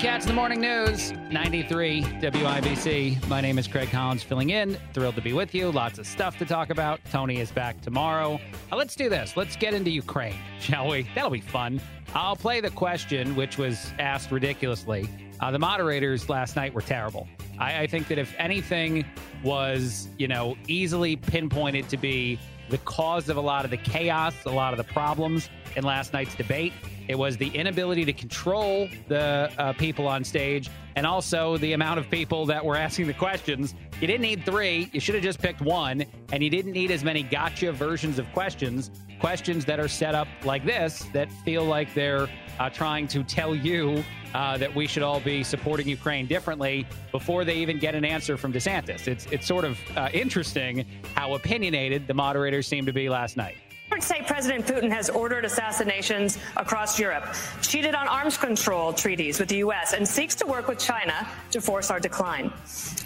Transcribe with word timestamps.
Tony 0.00 0.12
Katz, 0.12 0.24
the 0.24 0.32
morning 0.32 0.62
news, 0.62 1.12
93 1.30 2.00
WIBC. 2.00 3.28
My 3.28 3.42
name 3.42 3.58
is 3.58 3.68
Craig 3.68 3.90
Collins, 3.90 4.22
filling 4.22 4.48
in. 4.48 4.78
Thrilled 4.94 5.14
to 5.16 5.20
be 5.20 5.34
with 5.34 5.54
you. 5.54 5.70
Lots 5.70 5.98
of 5.98 6.06
stuff 6.06 6.38
to 6.38 6.46
talk 6.46 6.70
about. 6.70 7.00
Tony 7.10 7.38
is 7.38 7.50
back 7.50 7.82
tomorrow. 7.82 8.40
Let's 8.72 8.96
do 8.96 9.10
this. 9.10 9.36
Let's 9.36 9.56
get 9.56 9.74
into 9.74 9.90
Ukraine, 9.90 10.36
shall 10.58 10.88
we? 10.88 11.06
That'll 11.14 11.28
be 11.28 11.42
fun. 11.42 11.82
I'll 12.14 12.34
play 12.34 12.62
the 12.62 12.70
question, 12.70 13.36
which 13.36 13.58
was 13.58 13.92
asked 13.98 14.30
ridiculously. 14.30 15.06
Uh, 15.38 15.50
the 15.50 15.58
moderators 15.58 16.30
last 16.30 16.56
night 16.56 16.72
were 16.72 16.80
terrible. 16.80 17.28
I, 17.58 17.80
I 17.80 17.86
think 17.86 18.08
that 18.08 18.16
if 18.16 18.34
anything 18.38 19.04
was, 19.44 20.08
you 20.16 20.28
know, 20.28 20.56
easily 20.66 21.16
pinpointed 21.16 21.90
to 21.90 21.98
be 21.98 22.38
the 22.70 22.78
cause 22.78 23.28
of 23.28 23.36
a 23.36 23.42
lot 23.42 23.66
of 23.66 23.70
the 23.70 23.76
chaos, 23.76 24.34
a 24.46 24.50
lot 24.50 24.72
of 24.72 24.78
the 24.78 24.92
problems 24.94 25.50
in 25.76 25.84
last 25.84 26.14
night's 26.14 26.34
debate, 26.36 26.72
it 27.08 27.18
was 27.18 27.36
the 27.36 27.48
inability 27.48 28.04
to 28.04 28.12
control 28.12 28.88
the 29.08 29.50
uh, 29.58 29.72
people 29.74 30.06
on 30.06 30.24
stage 30.24 30.70
and 30.96 31.06
also 31.06 31.56
the 31.58 31.72
amount 31.72 31.98
of 31.98 32.10
people 32.10 32.46
that 32.46 32.64
were 32.64 32.76
asking 32.76 33.06
the 33.06 33.14
questions. 33.14 33.74
You 34.00 34.06
didn't 34.06 34.22
need 34.22 34.44
three. 34.44 34.90
You 34.92 35.00
should 35.00 35.14
have 35.14 35.24
just 35.24 35.40
picked 35.40 35.60
one. 35.60 36.04
And 36.32 36.42
you 36.42 36.50
didn't 36.50 36.72
need 36.72 36.90
as 36.90 37.04
many 37.04 37.22
gotcha 37.22 37.72
versions 37.72 38.18
of 38.18 38.30
questions, 38.32 38.90
questions 39.20 39.64
that 39.66 39.80
are 39.80 39.88
set 39.88 40.14
up 40.14 40.28
like 40.44 40.64
this 40.64 41.06
that 41.12 41.30
feel 41.44 41.64
like 41.64 41.92
they're 41.94 42.28
uh, 42.58 42.70
trying 42.70 43.08
to 43.08 43.22
tell 43.24 43.54
you 43.54 44.04
uh, 44.34 44.56
that 44.58 44.74
we 44.74 44.86
should 44.86 45.02
all 45.02 45.20
be 45.20 45.42
supporting 45.42 45.88
Ukraine 45.88 46.26
differently 46.26 46.86
before 47.10 47.44
they 47.44 47.56
even 47.56 47.78
get 47.78 47.94
an 47.94 48.04
answer 48.04 48.36
from 48.36 48.52
DeSantis. 48.52 49.08
It's, 49.08 49.26
it's 49.26 49.46
sort 49.46 49.64
of 49.64 49.78
uh, 49.96 50.08
interesting 50.12 50.86
how 51.14 51.34
opinionated 51.34 52.06
the 52.06 52.14
moderators 52.14 52.66
seemed 52.66 52.86
to 52.86 52.92
be 52.92 53.08
last 53.08 53.36
night. 53.36 53.56
Reports 53.90 54.06
say 54.06 54.22
President 54.24 54.64
Putin 54.66 54.88
has 54.92 55.10
ordered 55.10 55.44
assassinations 55.44 56.38
across 56.56 56.96
Europe, 56.96 57.34
cheated 57.60 57.92
on 57.92 58.06
arms 58.06 58.38
control 58.38 58.92
treaties 58.92 59.40
with 59.40 59.48
the 59.48 59.56
U.S., 59.56 59.94
and 59.94 60.06
seeks 60.06 60.36
to 60.36 60.46
work 60.46 60.68
with 60.68 60.78
China 60.78 61.26
to 61.50 61.60
force 61.60 61.90
our 61.90 61.98
decline. 61.98 62.52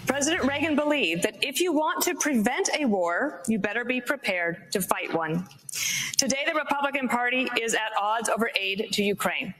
President 0.05 0.43
Reagan 0.43 0.75
believed 0.75 1.23
that 1.23 1.43
if 1.43 1.59
you 1.59 1.73
want 1.73 2.03
to 2.03 2.13
prevent 2.13 2.69
a 2.79 2.85
war, 2.85 3.41
you 3.47 3.57
better 3.57 3.83
be 3.83 3.99
prepared 3.99 4.71
to 4.73 4.79
fight 4.79 5.11
one. 5.11 5.47
Today, 6.17 6.43
the 6.45 6.53
Republican 6.53 7.09
Party 7.09 7.49
is 7.59 7.73
at 7.73 7.91
odds 7.99 8.29
over 8.29 8.51
aid 8.55 8.89
to 8.91 9.01
Ukraine. 9.01 9.55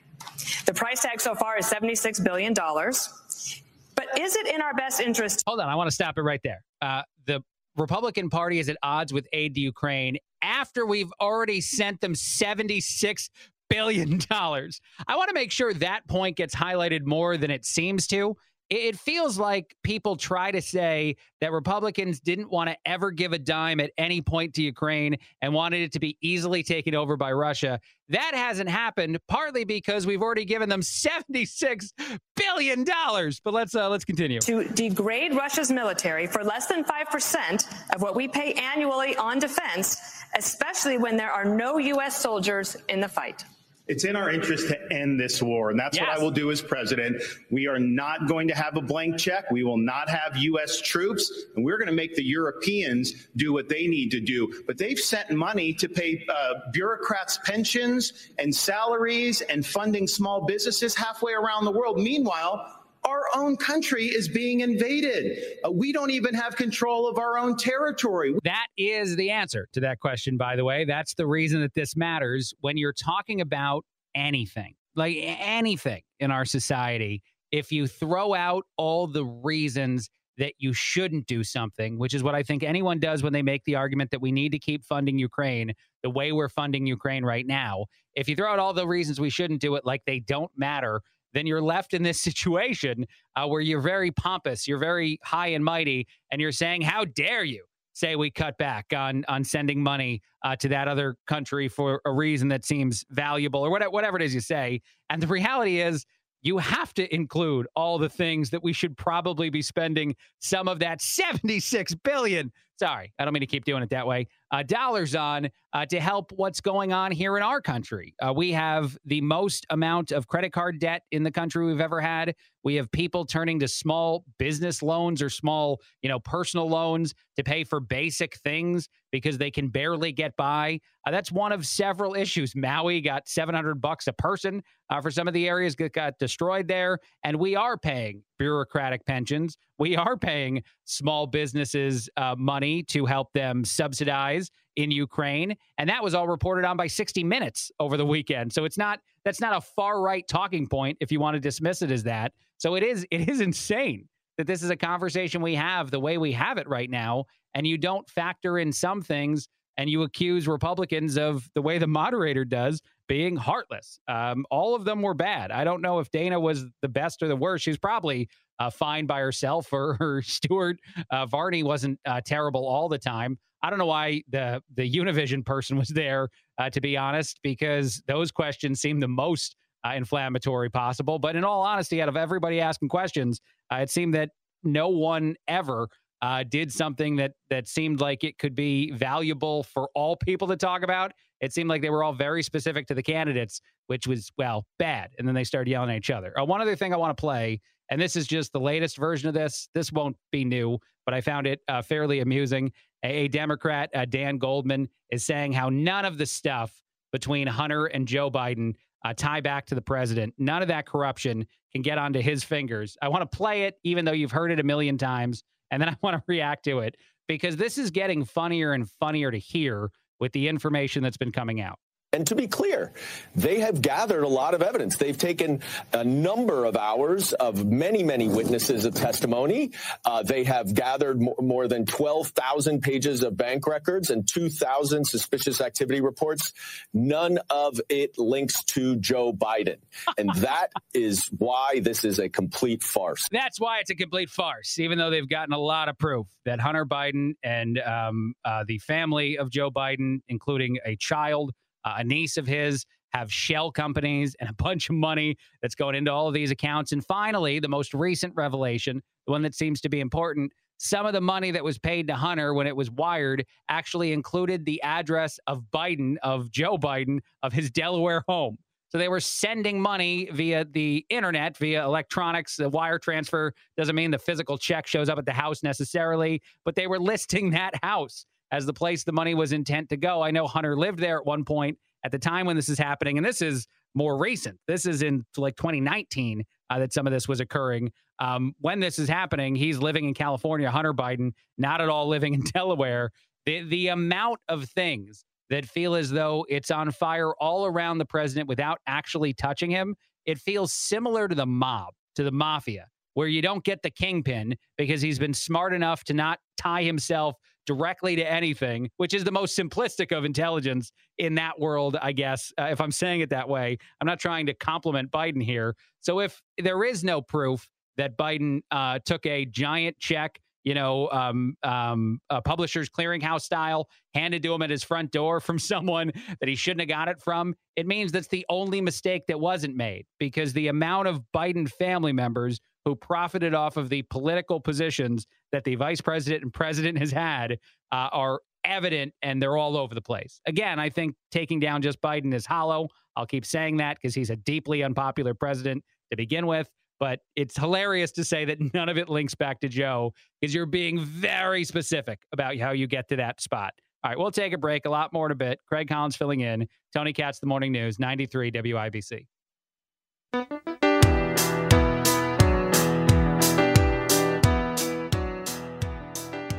The 0.68 0.76
price 0.76 1.02
tag 1.02 1.20
so 1.20 1.34
far 1.34 1.58
is 1.58 1.66
$76 1.66 2.23
billion. 2.23 2.53
But 2.53 4.20
is 4.20 4.36
it 4.36 4.46
in 4.46 4.62
our 4.62 4.76
best 4.76 5.00
interest? 5.00 5.42
Hold 5.48 5.59
on, 5.59 5.70
I 5.70 5.76
want 5.76 5.90
to 5.90 5.96
stop 5.96 6.20
it 6.20 6.22
right 6.22 6.42
there. 6.44 6.64
Uh, 6.84 7.02
the 7.26 7.44
Republican 7.76 8.30
Party 8.30 8.59
is 8.59 8.70
at 8.70 8.78
odds 8.84 9.12
with 9.14 9.28
aid 9.34 9.56
to 9.56 9.62
Ukraine 9.62 10.18
after 10.42 10.86
we've 10.86 11.12
already 11.20 11.59
sent 11.62 12.00
them 12.02 12.14
$76 12.14 13.30
billion. 13.70 14.20
I 14.31 15.16
want 15.16 15.30
to 15.30 15.34
make 15.34 15.52
sure 15.52 15.73
that 15.73 16.08
point 16.08 16.38
gets 16.38 16.56
highlighted 16.56 17.06
more 17.06 17.38
than 17.38 17.52
it 17.52 17.66
seems 17.66 18.08
to 18.08 18.36
it 18.70 18.98
feels 18.98 19.38
like 19.38 19.76
people 19.84 20.16
try 20.16 20.52
to 20.52 20.62
say 20.62 21.18
that 21.42 21.52
Republicans 21.52 22.20
didn't 22.20 22.50
want 22.50 22.70
to 22.70 22.76
ever 22.86 23.12
give 23.12 23.34
a 23.34 23.40
dime 23.40 23.80
at 23.80 23.92
any 23.98 24.22
point 24.22 24.56
to 24.56 24.64
Ukraine 24.64 25.18
and 25.42 25.53
wanted 25.53 25.81
it 25.81 25.92
to 25.94 26.00
be 26.00 26.18
easily 26.22 26.64
taken 26.64 26.96
over 26.96 27.16
by 27.16 27.31
Russia. 27.31 27.80
That 28.09 28.34
hasn't 28.34 28.70
happened, 28.70 29.20
partly 29.28 29.66
because 29.66 30.08
we've 30.08 30.22
already 30.22 30.46
given 30.46 30.70
them 30.70 30.81
seventy-six 30.81 31.94
billion 32.36 32.84
dollars. 32.84 33.40
But 33.44 33.54
let's 33.54 33.75
uh, 33.75 33.90
let's 33.90 34.06
continue. 34.06 34.40
To 34.42 34.64
degrade 34.64 35.36
Russia's 35.36 35.72
military 35.72 36.28
for 36.28 36.44
less 36.44 36.68
than 36.68 36.84
five 36.84 37.09
percent 37.09 37.68
of 37.94 38.02
what 38.02 38.16
we 38.16 38.28
pay 38.28 38.54
annually 38.54 39.16
on 39.18 39.40
defense, 39.40 40.24
especially 40.38 40.98
when 40.98 41.18
there 41.18 41.31
are 41.31 41.46
no 41.46 41.78
U.S. 41.78 42.20
soldiers 42.20 42.78
in 42.90 43.00
the 43.00 43.09
fight. 43.09 43.44
It's 43.88 44.03
in 44.03 44.16
our 44.16 44.31
interest 44.31 44.68
to 44.69 44.91
end 44.94 45.19
this 45.19 45.44
war, 45.44 45.69
and 45.69 45.79
that's 45.79 45.97
yes. 45.97 46.07
what 46.07 46.18
I 46.18 46.22
will 46.22 46.31
do 46.31 46.50
as 46.50 46.59
president. 46.59 47.22
We 47.51 47.68
are 47.68 47.78
not 47.78 48.28
going 48.28 48.47
to 48.47 48.56
have 48.56 48.78
a 48.78 48.81
blank 48.81 49.19
check. 49.19 49.51
We 49.51 49.63
will 49.63 49.78
not 49.78 50.09
have 50.09 50.35
U.S. 50.38 50.81
troops, 50.81 51.31
and 51.56 51.63
we're 51.63 51.78
going 51.78 51.90
to 51.90 51.94
make 51.94 52.16
the 52.16 52.24
Europeans 52.24 53.13
do 53.35 53.53
what 53.53 53.69
they 53.69 53.85
need 53.85 54.09
to 54.12 54.19
do. 54.19 54.51
But 54.66 54.79
they've 54.79 54.97
sent 54.97 55.29
money 55.29 55.72
to 55.74 55.88
pay 55.88 56.25
uh, 56.28 56.72
bureaucrats' 56.72 57.38
pensions 57.45 58.13
and 58.40 58.53
salaries 58.56 59.41
and 59.41 59.63
funding 59.63 60.07
small 60.07 60.45
businesses 60.45 60.95
halfway 60.95 61.34
around 61.34 61.66
the 61.66 61.72
world. 61.72 62.00
Meanwhile, 62.00 62.84
our 63.06 63.24
own 63.36 63.56
country 63.56 64.06
is 64.06 64.28
being 64.28 64.62
invaded. 64.62 65.38
Uh, 65.66 65.72
we 65.72 65.92
don't 65.92 66.12
even 66.12 66.34
have 66.34 66.56
control 66.56 67.08
of 67.08 67.18
our 67.18 67.38
own 67.38 67.56
territory. 67.56 68.36
That 68.44 68.68
is 68.78 69.16
the 69.16 69.32
answer 69.32 69.68
to 69.74 69.80
that 69.82 70.00
question, 70.00 70.38
by 70.38 70.56
the 70.56 70.66
way. 70.66 70.86
That's 70.86 71.14
the 71.14 71.28
reason 71.28 71.62
that 71.62 71.74
this 71.74 71.96
matters 71.96 72.54
when 72.62 72.78
you're 72.78 72.94
talking 72.94 73.42
about 73.42 73.86
anything, 74.16 74.76
like 74.96 75.18
anything 75.20 76.02
in 76.20 76.32
our 76.32 76.46
society. 76.46 77.22
If 77.52 77.72
you 77.72 77.88
throw 77.88 78.34
out 78.34 78.66
all 78.78 79.08
the 79.08 79.24
reasons 79.24 80.10
that 80.38 80.54
you 80.58 80.74
shouldn't 80.74 81.28
do 81.28 81.44
something, 81.44 81.98
which 81.98 82.14
is 82.14 82.24
what 82.24 82.36
I 82.36 82.44
think 82.44 82.64
anyone 82.64 83.00
does 83.00 83.24
when 83.24 83.32
they 83.32 83.42
make 83.42 83.64
the 83.64 83.76
argument 83.76 84.12
that 84.12 84.22
we 84.22 84.32
need 84.32 84.52
to 84.52 84.60
keep 84.60 84.84
funding 84.84 85.18
Ukraine 85.18 85.74
the 86.04 86.10
way 86.10 86.32
we're 86.32 86.50
funding 86.50 86.86
Ukraine 86.86 87.24
right 87.24 87.48
now. 87.48 87.86
If 88.16 88.28
you 88.28 88.36
throw 88.36 88.52
out 88.52 88.60
all 88.60 88.74
the 88.74 88.88
reasons 88.88 89.20
we 89.20 89.30
shouldn't 89.30 89.62
do 89.62 89.76
it 89.76 89.86
like 89.86 90.02
they 90.06 90.20
don't 90.20 90.52
matter, 90.58 91.02
then 91.35 91.46
you're 91.46 91.62
left 91.62 91.94
in 91.94 92.01
this 92.01 92.19
situation 92.29 93.06
uh, 93.35 93.47
where 93.47 93.62
you're 93.62 93.81
very 93.81 94.12
pompous, 94.12 94.68
you're 94.68 94.79
very 94.79 95.19
high 95.23 95.47
and 95.47 95.63
mighty, 95.63 96.07
and 96.31 96.41
you're 96.41 96.51
saying, 96.51 96.81
"How 96.81 97.06
dare 97.06 97.44
you?" 97.44 97.66
Say 97.94 98.16
we 98.16 98.29
cut 98.29 98.57
back 98.57 98.88
on 98.94 99.23
on 99.28 99.44
sending 99.44 99.81
money 99.81 100.22
uh, 100.44 100.56
to 100.57 100.68
that 100.69 100.88
other 100.88 101.16
country 101.28 101.68
for 101.68 102.01
a 102.06 102.12
reason 102.12 102.50
that 102.50 102.66
seems 102.66 103.06
valuable 103.09 103.62
or 103.62 103.69
whatever, 103.69 103.91
whatever 103.91 104.18
it 104.18 104.24
is 104.24 104.34
you 104.34 104.41
say. 104.41 104.81
And 105.09 105.22
the 105.22 105.28
reality 105.28 105.81
is, 105.81 106.06
you 106.45 106.59
have 106.59 106.94
to 106.94 107.13
include 107.13 107.67
all 107.75 107.97
the 107.97 108.07
things 108.07 108.51
that 108.51 108.63
we 108.63 108.72
should 108.72 108.95
probably 108.95 109.50
be 109.50 109.63
spending 109.63 110.16
some 110.39 110.67
of 110.67 110.79
that 110.79 111.01
76 111.01 111.95
billion 111.95 112.51
sorry 112.79 113.11
i 113.19 113.25
don't 113.25 113.33
mean 113.33 113.41
to 113.41 113.47
keep 113.47 113.66
doing 113.66 113.81
it 113.81 113.89
that 113.89 114.06
way 114.06 114.28
uh, 114.56 114.63
dollars 114.63 115.16
on 115.16 115.50
uh, 115.73 115.85
to 115.85 116.00
help 116.00 116.31
what's 116.33 116.61
going 116.61 116.94
on 116.94 117.11
here 117.11 117.35
in 117.35 117.44
our 117.44 117.59
country. 117.59 118.16
Uh, 118.22 118.31
we 118.33 118.53
have 118.53 118.97
the 119.03 119.19
most 119.19 119.66
amount 119.69 120.13
of 120.13 120.28
credit 120.28 120.53
card 120.53 120.79
debt 120.79 121.01
in 121.11 121.23
the 121.23 121.31
country 121.31 121.66
we've 121.66 121.81
ever 121.81 122.00
had. 122.00 122.33
We 122.63 122.75
have 122.75 122.89
people 122.91 123.25
turning 123.25 123.59
to 123.59 123.67
small 123.67 124.23
business 124.39 124.81
loans 124.81 125.22
or 125.22 125.29
small 125.29 125.81
you 126.01 126.07
know 126.07 126.19
personal 126.19 126.69
loans 126.69 127.13
to 127.35 127.44
pay 127.44 127.66
for 127.66 127.81
basic 127.81 128.38
things 128.38 128.88
because 129.20 129.38
they 129.38 129.52
can 129.52 129.68
barely 129.68 130.12
get 130.12 130.36
by 130.36 130.80
uh, 131.06 131.12
that's 131.12 131.31
one 131.31 131.52
of 131.52 131.66
several 131.66 132.16
issues 132.16 132.56
maui 132.56 133.02
got 133.02 133.28
700 133.28 133.81
bucks 133.81 134.08
a 134.08 134.14
person 134.14 134.62
uh, 134.90 135.02
for 135.02 135.12
some 135.12 135.28
of 135.28 135.34
the 135.34 135.48
areas 135.48 135.76
that 135.76 135.94
got 135.94 136.18
destroyed 136.20 136.68
there 136.68 137.00
and 137.24 137.38
we 137.38 137.56
are 137.56 137.78
paying 137.78 138.24
bureaucratic 138.38 139.06
pensions. 139.06 139.58
We 139.80 139.96
are 139.96 140.18
paying 140.18 140.64
small 140.86 141.28
businesses 141.28 142.09
uh, 142.18 142.36
money 142.38 142.84
to 142.84 143.06
help 143.06 143.31
them 143.34 143.64
subsidize 143.64 144.52
in 144.75 144.92
Ukraine, 144.92 145.56
and 145.78 145.90
that 145.90 146.04
was 146.04 146.14
all 146.14 146.28
reported 146.28 146.66
on 146.66 146.75
by 146.75 146.88
60 146.88 147.24
Minutes 147.24 147.72
over 147.80 147.98
the 147.98 148.06
weekend. 148.06 148.51
So 148.51 148.66
it's 148.66 148.78
not 148.78 149.00
that's 149.24 149.39
not 149.39 149.56
a 149.56 149.62
far 149.62 150.01
right 150.01 150.28
talking 150.28 150.68
point 150.68 150.98
if 151.00 151.12
you 151.12 151.19
want 151.19 151.36
to 151.36 151.39
dismiss 151.39 151.81
it 151.81 151.92
as 151.92 152.04
that. 152.04 152.34
So 152.57 152.75
it 152.75 152.84
is 152.84 153.06
it 153.12 153.30
is 153.30 153.42
insane 153.42 154.07
that 154.38 154.48
this 154.48 154.64
is 154.64 154.70
a 154.70 154.76
conversation 154.76 155.42
we 155.42 155.56
have 155.56 155.92
the 155.92 156.00
way 156.00 156.18
we 156.18 156.32
have 156.34 156.58
it 156.58 156.68
right 156.68 156.90
now, 156.90 157.26
and 157.54 157.66
you 157.66 157.78
don't 157.78 158.10
factor 158.10 158.58
in 158.58 158.72
some 158.72 159.02
things 159.02 159.48
and 159.78 159.90
you 159.90 160.04
accuse 160.04 160.48
Republicans 160.48 161.18
of 161.18 161.50
the 161.54 161.62
way 161.62 161.78
the 161.78 161.88
moderator 161.88 162.46
does 162.46 162.82
being 163.08 163.36
heartless. 163.36 164.00
Um, 164.08 164.46
all 164.50 164.76
of 164.76 164.86
them 164.86 165.02
were 165.02 165.14
bad. 165.14 165.52
I 165.52 165.64
don't 165.64 165.82
know 165.82 166.00
if 166.00 166.10
Dana 166.12 166.40
was 166.40 166.66
the 166.82 166.88
best 166.88 167.22
or 167.22 167.28
the 167.28 167.36
worst. 167.36 167.64
She's 167.64 167.78
probably 167.78 168.30
uh, 168.60 168.70
fine 168.70 169.06
by 169.06 169.20
herself, 169.20 169.72
or 169.72 169.94
her 170.00 170.22
Stuart 170.22 170.78
uh, 171.12 171.26
Varney 171.26 171.64
wasn't 171.64 172.00
uh, 172.06 172.22
terrible 172.26 172.66
all 172.66 172.90
the 172.90 172.98
time. 172.98 173.38
I 173.62 173.70
don't 173.70 173.80
know 173.80 173.88
why 173.88 174.22
the 174.30 174.62
the 174.76 174.90
Univision 174.90 175.46
person 175.46 175.78
was 175.78 175.90
there, 175.90 176.30
uh, 176.58 176.70
to 176.70 176.82
be 176.82 176.96
honest, 176.98 177.40
because 177.44 178.02
those 178.08 178.32
questions 178.32 178.80
seem 178.80 179.00
the 179.00 179.08
most 179.08 179.56
uh, 179.86 179.94
inflammatory 179.94 180.70
possible. 180.70 181.20
But 181.20 181.36
in 181.36 181.44
all 181.44 181.62
honesty, 181.62 182.02
out 182.02 182.10
of 182.10 182.18
everybody 182.18 182.60
asking 182.60 182.90
questions, 182.90 183.40
uh, 183.72 183.78
it 183.78 183.90
seemed 183.90 184.14
that 184.16 184.32
no 184.64 184.90
one 184.90 185.36
ever 185.48 185.88
uh, 186.22 186.44
did 186.44 186.72
something 186.72 187.18
that 187.18 187.34
that 187.50 187.68
seemed 187.68 188.00
like 188.00 188.24
it 188.24 188.38
could 188.40 188.56
be 188.56 188.92
valuable 188.92 189.64
for 189.64 189.90
all 189.94 190.16
people 190.16 190.48
to 190.48 190.56
talk 190.56 190.82
about. 190.82 191.12
It 191.42 191.54
seemed 191.54 191.70
like 191.70 191.82
they 191.82 191.90
were 191.90 192.04
all 192.04 192.14
very 192.14 192.42
specific 192.42 192.88
to 192.88 192.94
the 192.94 193.04
candidates, 193.04 193.62
which 193.88 194.08
was 194.08 194.32
well 194.38 194.66
bad. 194.80 195.12
And 195.20 195.28
then 195.28 195.36
they 195.36 195.44
started 195.44 195.70
yelling 195.70 195.92
at 195.92 195.98
each 195.98 196.10
other. 196.10 196.38
Uh, 196.40 196.46
one 196.46 196.62
other 196.62 196.76
thing 196.76 196.94
I 196.94 196.98
want 196.98 197.16
to 197.16 197.22
play, 197.22 197.62
and 197.92 198.02
this 198.02 198.16
is 198.16 198.26
just 198.26 198.54
the 198.54 198.60
latest 198.60 198.98
version 198.98 199.28
of 199.28 199.36
this. 199.36 199.70
This 199.76 199.92
won't 199.92 200.16
be 200.32 200.46
new, 200.46 200.80
but 201.06 201.14
I 201.14 201.22
found 201.22 201.46
it 201.46 201.60
uh, 201.68 201.82
fairly 201.82 202.22
amusing. 202.22 202.72
A, 203.04 203.26
a 203.26 203.28
Democrat, 203.28 203.92
uh, 203.94 204.06
Dan 204.06 204.38
Goldman, 204.38 204.90
is 205.12 205.24
saying 205.24 205.54
how 205.54 205.70
none 205.70 206.06
of 206.06 206.18
the 206.18 206.26
stuff 206.26 206.72
between 207.12 207.46
Hunter 207.46 207.86
and 207.86 208.08
Joe 208.08 208.32
Biden 208.32 208.74
tie 209.13 209.42
back 209.42 209.66
to 209.68 209.75
the 209.75 209.81
president. 209.81 210.34
None 210.38 210.62
of 210.62 210.68
that 210.69 210.86
corruption 210.86 211.46
can 211.72 211.81
get 211.81 211.98
onto 211.98 212.22
his 212.22 212.44
fingers. 212.44 212.98
I 213.02 213.10
want 213.10 213.30
to 213.30 213.38
play 213.38 213.63
it, 213.63 213.75
even 213.84 214.06
though 214.06 214.12
you've 214.12 214.31
heard 214.31 214.52
it 214.52 214.60
a 214.60 214.63
million 214.63 214.98
times, 214.98 215.44
and 215.72 215.81
then 215.81 215.90
I 215.90 215.98
want 216.02 216.18
to 216.18 216.24
react 216.28 216.66
to 216.66 216.80
it 216.80 216.96
because 217.28 217.57
this 217.57 217.78
is 217.78 217.92
getting 217.92 218.24
funnier 218.24 218.74
and 218.74 218.90
funnier 218.90 219.31
to 219.31 219.38
hear 219.38 219.92
with 220.19 220.31
the 220.31 220.48
information 220.48 221.04
that's 221.04 221.18
been 221.18 221.31
coming 221.31 221.62
out. 221.62 221.80
And 222.15 222.25
to 222.27 222.35
be 222.35 222.47
clear, 222.47 222.94
they 223.35 223.59
have 223.59 223.81
gathered 223.81 224.23
a 224.23 224.27
lot 224.29 224.53
of 224.53 224.62
evidence. 224.62 224.95
They've 224.95 225.17
taken 225.17 225.59
a 225.91 226.06
number 226.06 226.63
of 226.63 226.77
hours 226.77 227.33
of 227.33 227.65
many, 227.65 228.03
many 228.03 228.29
witnesses 228.29 228.85
of 228.85 228.95
testimony. 228.95 229.71
Uh, 230.06 230.23
they 230.23 230.45
have 230.45 230.73
gathered 230.73 231.21
more 231.41 231.67
than 231.67 231.85
12,000 231.85 232.81
pages 232.81 233.21
of 233.21 233.35
bank 233.35 233.67
records 233.67 234.12
and 234.12 234.25
2,000 234.25 235.03
suspicious 235.03 235.59
activity 235.59 236.00
reports. 236.00 236.53
None 236.94 237.38
of 237.50 237.81
it 237.89 238.17
links 238.17 238.63
to 238.63 238.95
Joe 238.95 239.33
Biden. 239.33 239.79
And 240.17 240.33
that 240.35 240.67
is 240.94 241.29
why 241.38 241.81
this 241.81 242.06
is 242.06 242.17
a 242.17 242.29
complete 242.29 242.81
farce. 242.81 243.27
That's 243.29 243.59
why 243.59 243.79
it's 243.79 243.89
a 243.89 243.95
complete 243.95 244.29
farce, 244.29 244.79
even 244.79 244.97
though 244.97 245.09
they've 245.09 245.27
gotten 245.27 245.53
a 245.53 245.59
lot 245.59 245.89
of 245.89 245.97
proof 245.97 246.27
that 246.45 246.62
Hunter 246.62 246.85
Biden 246.85 247.33
and 247.44 247.77
um, 247.79 248.35
uh, 248.45 248.63
the 248.65 248.77
family 248.77 249.38
of 249.38 249.50
Joe 249.50 249.69
Biden, 249.69 250.21
including 250.29 250.77
a 250.85 250.95
child, 250.95 251.51
a 251.86 252.04
niece 252.04 252.38
of 252.38 252.48
his 252.48 252.86
have 253.14 253.32
shell 253.32 253.72
companies 253.72 254.36
and 254.40 254.50
a 254.50 254.54
bunch 254.54 254.90
of 254.90 254.96
money 254.96 255.38
that's 255.62 255.76
going 255.76 255.96
into 255.96 256.12
all 256.12 256.28
of 256.28 256.34
these 256.34 256.52
accounts. 256.52 256.92
And 256.92 257.06
finally, 257.06 257.60
the 257.60 257.70
most 257.70 257.94
recent 257.94 258.34
revelation, 258.36 259.02
the 259.26 259.32
one 259.32 259.42
that 259.44 259.56
seems 259.56 259.80
to 259.82 259.90
be 259.90 260.02
important, 260.02 260.52
some 260.78 261.06
of 261.06 261.14
the 261.14 261.22
money 261.22 261.52
that 261.52 261.64
was 261.64 261.80
paid 261.80 262.08
to 262.08 262.16
Hunter 262.16 262.54
when 262.54 262.68
it 262.68 262.76
was 262.76 262.92
wired 262.92 263.46
actually 263.70 264.12
included 264.12 264.66
the 264.66 264.82
address 264.82 265.40
of 265.48 265.64
Biden, 265.74 266.16
of 266.24 266.52
Joe 266.52 266.78
Biden, 266.78 267.20
of 267.42 267.54
his 267.54 267.72
Delaware 267.72 268.24
home. 268.28 268.58
So 268.90 268.98
they 268.98 269.08
were 269.08 269.22
sending 269.22 269.82
money 269.82 270.30
via 270.32 270.66
the 270.66 271.06
internet, 271.10 271.58
via 271.58 271.84
electronics. 271.84 272.58
The 272.58 272.70
wire 272.70 273.00
transfer 273.00 273.54
doesn't 273.78 273.96
mean 273.96 274.12
the 274.12 274.20
physical 274.20 274.58
check 274.58 274.88
shows 274.88 275.10
up 275.10 275.18
at 275.18 275.26
the 275.26 275.34
house 275.34 275.64
necessarily, 275.64 276.42
but 276.64 276.76
they 276.76 276.88
were 276.88 277.00
listing 277.00 277.52
that 277.52 277.74
house 277.84 278.26
as 278.51 278.65
the 278.65 278.74
place 278.74 279.03
the 279.03 279.12
money 279.12 279.33
was 279.33 279.51
intent 279.51 279.89
to 279.89 279.97
go. 279.97 280.21
I 280.21 280.31
know 280.31 280.47
Hunter 280.47 280.77
lived 280.77 281.00
there 281.00 281.18
at 281.18 281.25
one 281.25 281.44
point 281.44 281.77
at 282.03 282.12
the 282.12 282.19
time 282.19 282.45
when 282.45 282.56
this 282.56 282.69
is 282.69 282.77
happening, 282.77 283.18
and 283.18 283.25
this 283.25 283.42
is 283.42 283.68
more 283.95 284.18
recent. 284.18 284.59
This 284.68 284.86
is 284.86 285.01
in 285.01 285.25
like 285.38 285.56
2019 285.56 286.44
uh, 286.69 286.80
that 286.80 286.94
some 286.94 287.07
of 287.07 287.13
this 287.13 287.27
was 287.27 287.39
occurring. 287.39 287.92
Um, 288.19 288.53
when 288.59 288.80
this 288.80 289.00
is 289.00 289.09
happening, 289.09 289.56
he's 289.56 289.80
living 289.80 290.06
in 290.06 290.13
California, 290.13 290.69
Hunter 290.69 290.94
Biden, 290.94 291.31
not 291.57 291.81
at 291.81 291.89
all 291.89 292.07
living 292.07 292.33
in 292.33 292.42
Delaware. 292.53 293.12
The, 293.45 293.63
the 293.63 293.88
amount 293.89 294.39
of 294.48 294.69
things 294.69 295.24
that 295.50 295.65
feel 295.65 295.95
as 295.95 296.09
though 296.09 296.45
it's 296.50 296.71
on 296.71 296.91
fire 296.91 297.33
all 297.36 297.65
around 297.65 298.00
the 298.00 298.06
president 298.06 298.48
without 298.48 298.80
actually 298.88 299.33
touching 299.33 299.69
him, 299.69 299.95
it 300.25 300.39
feels 300.39 300.74
similar 300.74 301.27
to 301.27 301.36
the 301.36 301.45
mob, 301.45 301.94
to 302.15 302.24
the 302.24 302.31
mafia, 302.31 302.88
where 303.13 303.27
you 303.27 303.41
don't 303.41 303.63
get 303.63 303.81
the 303.83 303.91
kingpin 303.91 304.56
because 304.77 305.01
he's 305.01 305.19
been 305.19 305.33
smart 305.33 305.74
enough 305.74 306.03
to 306.06 306.13
not 306.13 306.39
tie 306.57 306.83
himself 306.83 307.36
directly 307.65 308.15
to 308.15 308.31
anything, 308.31 308.89
which 308.97 309.13
is 309.13 309.23
the 309.23 309.31
most 309.31 309.57
simplistic 309.57 310.15
of 310.15 310.25
intelligence 310.25 310.91
in 311.17 311.35
that 311.35 311.59
world, 311.59 311.97
I 312.01 312.12
guess, 312.12 312.53
uh, 312.59 312.65
if 312.65 312.81
I'm 312.81 312.91
saying 312.91 313.21
it 313.21 313.29
that 313.29 313.47
way. 313.47 313.77
I'm 314.01 314.07
not 314.07 314.19
trying 314.19 314.45
to 314.47 314.53
compliment 314.53 315.12
Biden 315.12 315.44
here. 315.44 315.75
So 316.01 316.19
if 316.19 316.41
there 316.57 316.83
is 316.83 317.03
no 317.03 317.21
proof 317.21 317.67
that 317.97 318.17
Biden 318.17 318.62
uh, 318.71 319.00
took 319.06 319.25
a 319.25 319.45
giant 319.45 319.97
check, 320.00 320.39
you 320.63 320.73
know, 320.73 321.09
um, 321.12 321.56
um, 321.63 322.19
a 322.29 322.41
publisher's 322.41 322.89
clearinghouse 322.89 323.41
style, 323.41 323.88
handed 324.13 324.41
to 324.44 324.53
him 324.53 324.62
at 324.63 324.69
his 324.69 324.83
front 324.83 325.12
door 325.12 325.39
from 325.39 325.59
someone 325.71 326.12
that 326.39 326.50
he 326.50 326.56
shouldn't 326.56 326.81
have 326.81 326.89
got 326.89 327.07
it 327.07 327.21
from, 327.21 327.56
it 327.75 327.88
means 327.88 328.12
that's 328.12 328.27
the 328.27 328.45
only 328.50 328.81
mistake 328.81 329.23
that 329.27 329.39
wasn't 329.39 329.75
made 329.75 330.06
because 330.19 330.53
the 330.53 330.67
amount 330.67 331.07
of 331.07 331.21
Biden 331.33 331.69
family 331.69 332.13
members 332.13 332.59
who 332.86 332.96
profited 332.96 333.54
off 333.54 333.78
of 333.78 333.90
the 333.90 334.04
political 334.04 334.60
positions 334.60 335.26
that 335.52 335.64
the 335.64 335.76
vice 335.76 336.02
president 336.02 336.44
and 336.44 336.54
president 336.54 336.98
has 336.98 337.12
had 337.12 337.58
uh, 337.92 338.10
are 338.12 338.40
evident 338.64 339.14
and 339.22 339.42
they're 339.42 339.58
all 339.58 339.76
over 339.76 339.94
the 339.94 340.02
place. 340.02 340.40
Again, 340.48 340.80
I 340.80 340.90
think 340.90 341.16
taking 341.32 341.60
down 341.60 341.82
just 341.82 342.02
Biden 342.02 342.34
is 342.34 342.46
hollow. 342.46 342.88
I'll 343.16 343.26
keep 343.26 343.46
saying 343.46 343.78
that 343.78 343.98
because 343.98 344.14
he's 344.14 344.30
a 344.30 344.36
deeply 344.36 344.84
unpopular 344.84 345.34
president 345.34 345.84
to 346.12 346.18
begin 346.18 346.48
with. 346.48 346.70
But 347.00 347.20
it's 347.36 347.58
hilarious 347.58 348.12
to 348.14 348.24
say 348.24 348.46
that 348.46 348.58
none 348.74 348.88
of 348.88 348.98
it 348.98 349.10
links 349.10 349.36
back 349.36 349.60
to 349.62 349.68
Joe 349.68 350.14
because 350.40 350.54
you're 350.54 350.66
being 350.66 351.00
very 351.00 351.64
specific 351.64 352.20
about 352.32 352.58
how 352.58 352.72
you 352.72 352.88
get 352.88 353.10
to 353.10 353.16
that 353.18 353.42
spot. 353.42 353.74
All 354.04 354.12
right, 354.12 354.20
we'll 354.20 354.32
take 354.32 354.54
a 354.54 354.58
break. 354.58 354.86
A 354.86 354.90
lot 354.90 355.12
more 355.14 355.26
in 355.26 355.32
a 355.32 355.36
bit. 355.36 355.60
Craig 355.68 355.90
Collins 355.90 356.16
filling 356.16 356.42
in. 356.42 356.68
Tony 356.94 357.12
Katz, 357.12 357.40
The 357.40 357.48
Morning 357.48 357.72
News, 357.72 358.00
93 358.00 358.52
WIBC. 358.52 359.26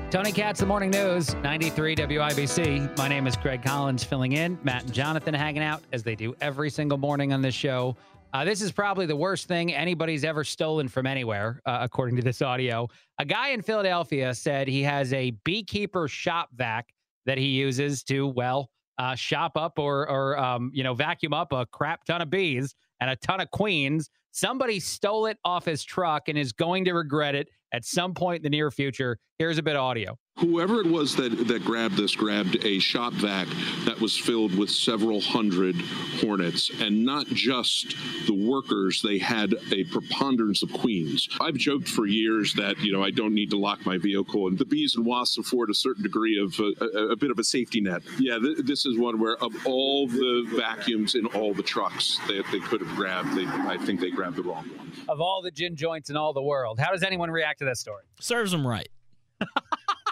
Tony 0.08 0.30
Katz, 0.30 0.60
The 0.60 0.66
Morning 0.66 0.90
News, 0.90 1.34
93 1.36 1.96
WIBC. 1.96 2.96
My 2.96 3.08
name 3.08 3.26
is 3.26 3.34
Craig 3.34 3.60
Collins, 3.60 4.04
filling 4.04 4.32
in. 4.32 4.56
Matt 4.62 4.84
and 4.84 4.92
Jonathan 4.92 5.34
hanging 5.34 5.64
out 5.64 5.82
as 5.92 6.04
they 6.04 6.14
do 6.14 6.32
every 6.40 6.70
single 6.70 6.96
morning 6.96 7.32
on 7.32 7.42
this 7.42 7.56
show. 7.56 7.96
Uh, 8.32 8.44
this 8.44 8.62
is 8.62 8.70
probably 8.70 9.06
the 9.06 9.16
worst 9.16 9.48
thing 9.48 9.74
anybody's 9.74 10.22
ever 10.22 10.44
stolen 10.44 10.86
from 10.86 11.08
anywhere, 11.08 11.60
uh, 11.66 11.78
according 11.80 12.14
to 12.14 12.22
this 12.22 12.40
audio. 12.40 12.88
A 13.18 13.24
guy 13.24 13.48
in 13.48 13.62
Philadelphia 13.62 14.32
said 14.32 14.68
he 14.68 14.80
has 14.84 15.12
a 15.12 15.32
beekeeper 15.44 16.06
shop 16.06 16.50
vac 16.54 16.86
that 17.26 17.36
he 17.36 17.46
uses 17.46 18.04
to, 18.04 18.28
well, 18.28 18.70
uh, 18.98 19.16
shop 19.16 19.56
up 19.56 19.76
or, 19.76 20.08
or 20.08 20.38
um, 20.38 20.70
you 20.72 20.84
know, 20.84 20.94
vacuum 20.94 21.34
up 21.34 21.52
a 21.52 21.66
crap 21.66 22.04
ton 22.04 22.22
of 22.22 22.30
bees 22.30 22.76
and 23.00 23.10
a 23.10 23.16
ton 23.16 23.40
of 23.40 23.50
queens. 23.50 24.08
Somebody 24.30 24.78
stole 24.78 25.26
it 25.26 25.38
off 25.44 25.64
his 25.64 25.82
truck 25.82 26.28
and 26.28 26.38
is 26.38 26.52
going 26.52 26.84
to 26.84 26.92
regret 26.92 27.34
it 27.34 27.48
at 27.72 27.84
some 27.84 28.14
point 28.14 28.36
in 28.36 28.42
the 28.44 28.50
near 28.50 28.70
future. 28.70 29.18
Here's 29.38 29.58
a 29.58 29.62
bit 29.62 29.76
of 29.76 29.82
audio. 29.82 30.18
Whoever 30.38 30.80
it 30.80 30.86
was 30.86 31.14
that, 31.16 31.48
that 31.48 31.62
grabbed 31.62 31.96
this 31.96 32.14
grabbed 32.14 32.64
a 32.64 32.78
shop 32.78 33.12
vac 33.12 33.46
that 33.84 34.00
was 34.00 34.16
filled 34.16 34.56
with 34.56 34.70
several 34.70 35.20
hundred 35.20 35.76
hornets, 36.20 36.70
and 36.80 37.04
not 37.04 37.26
just 37.26 37.94
the 38.26 38.32
workers. 38.32 39.02
They 39.02 39.18
had 39.18 39.54
a 39.72 39.84
preponderance 39.84 40.62
of 40.62 40.72
queens. 40.72 41.28
I've 41.38 41.56
joked 41.56 41.86
for 41.86 42.06
years 42.06 42.54
that 42.54 42.78
you 42.78 42.92
know 42.92 43.02
I 43.02 43.10
don't 43.10 43.34
need 43.34 43.50
to 43.50 43.58
lock 43.58 43.84
my 43.84 43.98
vehicle, 43.98 44.46
and 44.46 44.58
the 44.58 44.64
bees 44.64 44.96
and 44.96 45.04
wasps 45.04 45.36
afford 45.36 45.68
a 45.68 45.74
certain 45.74 46.02
degree 46.02 46.40
of 46.42 46.58
uh, 46.58 46.86
a, 46.98 47.08
a 47.12 47.16
bit 47.16 47.30
of 47.30 47.38
a 47.38 47.44
safety 47.44 47.82
net. 47.82 48.00
Yeah, 48.18 48.38
th- 48.38 48.58
this 48.64 48.86
is 48.86 48.98
one 48.98 49.20
where 49.20 49.36
of 49.42 49.52
all 49.66 50.06
the 50.06 50.46
vacuums 50.54 51.14
in 51.14 51.26
all 51.26 51.52
the 51.52 51.62
trucks 51.62 52.18
that 52.26 52.44
they, 52.52 52.58
they 52.58 52.64
could 52.64 52.80
have 52.80 52.96
grabbed, 52.96 53.36
they, 53.36 53.44
I 53.46 53.76
think 53.84 54.00
they 54.00 54.10
grabbed 54.10 54.36
the 54.36 54.44
wrong 54.44 54.66
one. 54.78 54.92
Of 55.10 55.20
all 55.20 55.42
the 55.42 55.50
gin 55.50 55.76
joints 55.76 56.08
in 56.08 56.16
all 56.16 56.32
the 56.32 56.42
world, 56.42 56.80
how 56.80 56.90
does 56.90 57.02
anyone 57.02 57.30
react 57.30 57.58
to 57.58 57.66
that 57.66 57.76
story? 57.76 58.04
Serves 58.18 58.52
them 58.52 58.66
right. 58.66 58.88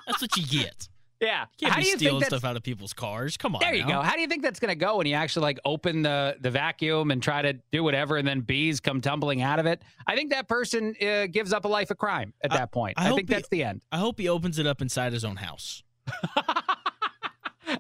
That's 0.07 0.21
what 0.21 0.37
you 0.37 0.47
get. 0.47 0.89
Yeah. 1.21 1.47
You 1.59 1.69
can't 1.69 1.73
How 1.73 1.79
be 1.79 1.85
do 1.85 1.91
you 1.91 1.97
stealing 1.97 2.21
think 2.21 2.29
stuff 2.31 2.45
out 2.45 2.57
of 2.57 2.63
people's 2.63 2.93
cars. 2.93 3.37
Come 3.39 3.55
on. 3.55 3.61
There 3.61 3.73
you 3.75 3.85
now. 3.87 4.03
go. 4.03 4.03
How 4.03 4.15
do 4.15 4.21
you 4.21 4.27
think 4.27 4.43
that's 4.43 4.61
going 4.61 4.69
to 4.69 4.75
go 4.75 4.99
when 4.99 5.07
you 5.07 5.15
actually 5.15 5.45
like 5.45 5.59
open 5.65 6.03
the 6.03 6.37
the 6.41 6.51
vacuum 6.51 7.11
and 7.11 7.23
try 7.23 7.41
to 7.41 7.55
do 7.73 7.83
whatever, 7.83 8.17
and 8.19 8.29
then 8.29 8.41
bees 8.41 8.81
come 8.81 9.01
tumbling 9.01 9.41
out 9.41 9.59
of 9.59 9.65
it? 9.67 9.81
I 10.07 10.17
think 10.17 10.31
that 10.33 10.49
person 10.49 10.95
uh, 11.01 11.27
gives 11.27 11.53
up 11.55 11.65
a 11.65 11.69
life 11.69 11.91
of 11.91 11.97
crime 11.97 12.35
at 12.43 12.53
I- 12.53 12.57
that 12.59 12.73
point. 12.73 12.95
I 12.99 13.07
I, 13.07 13.15
think 13.15 13.29
he- 13.31 13.35
that's 13.35 13.49
the 13.49 13.65
end. 13.65 13.81
I 13.91 13.99
hope 13.99 14.19
he 14.19 14.29
opens 14.29 14.59
it 14.59 14.67
up 14.67 14.83
inside 14.83 15.13
his 15.15 15.25
own 15.25 15.37
house. 15.37 15.83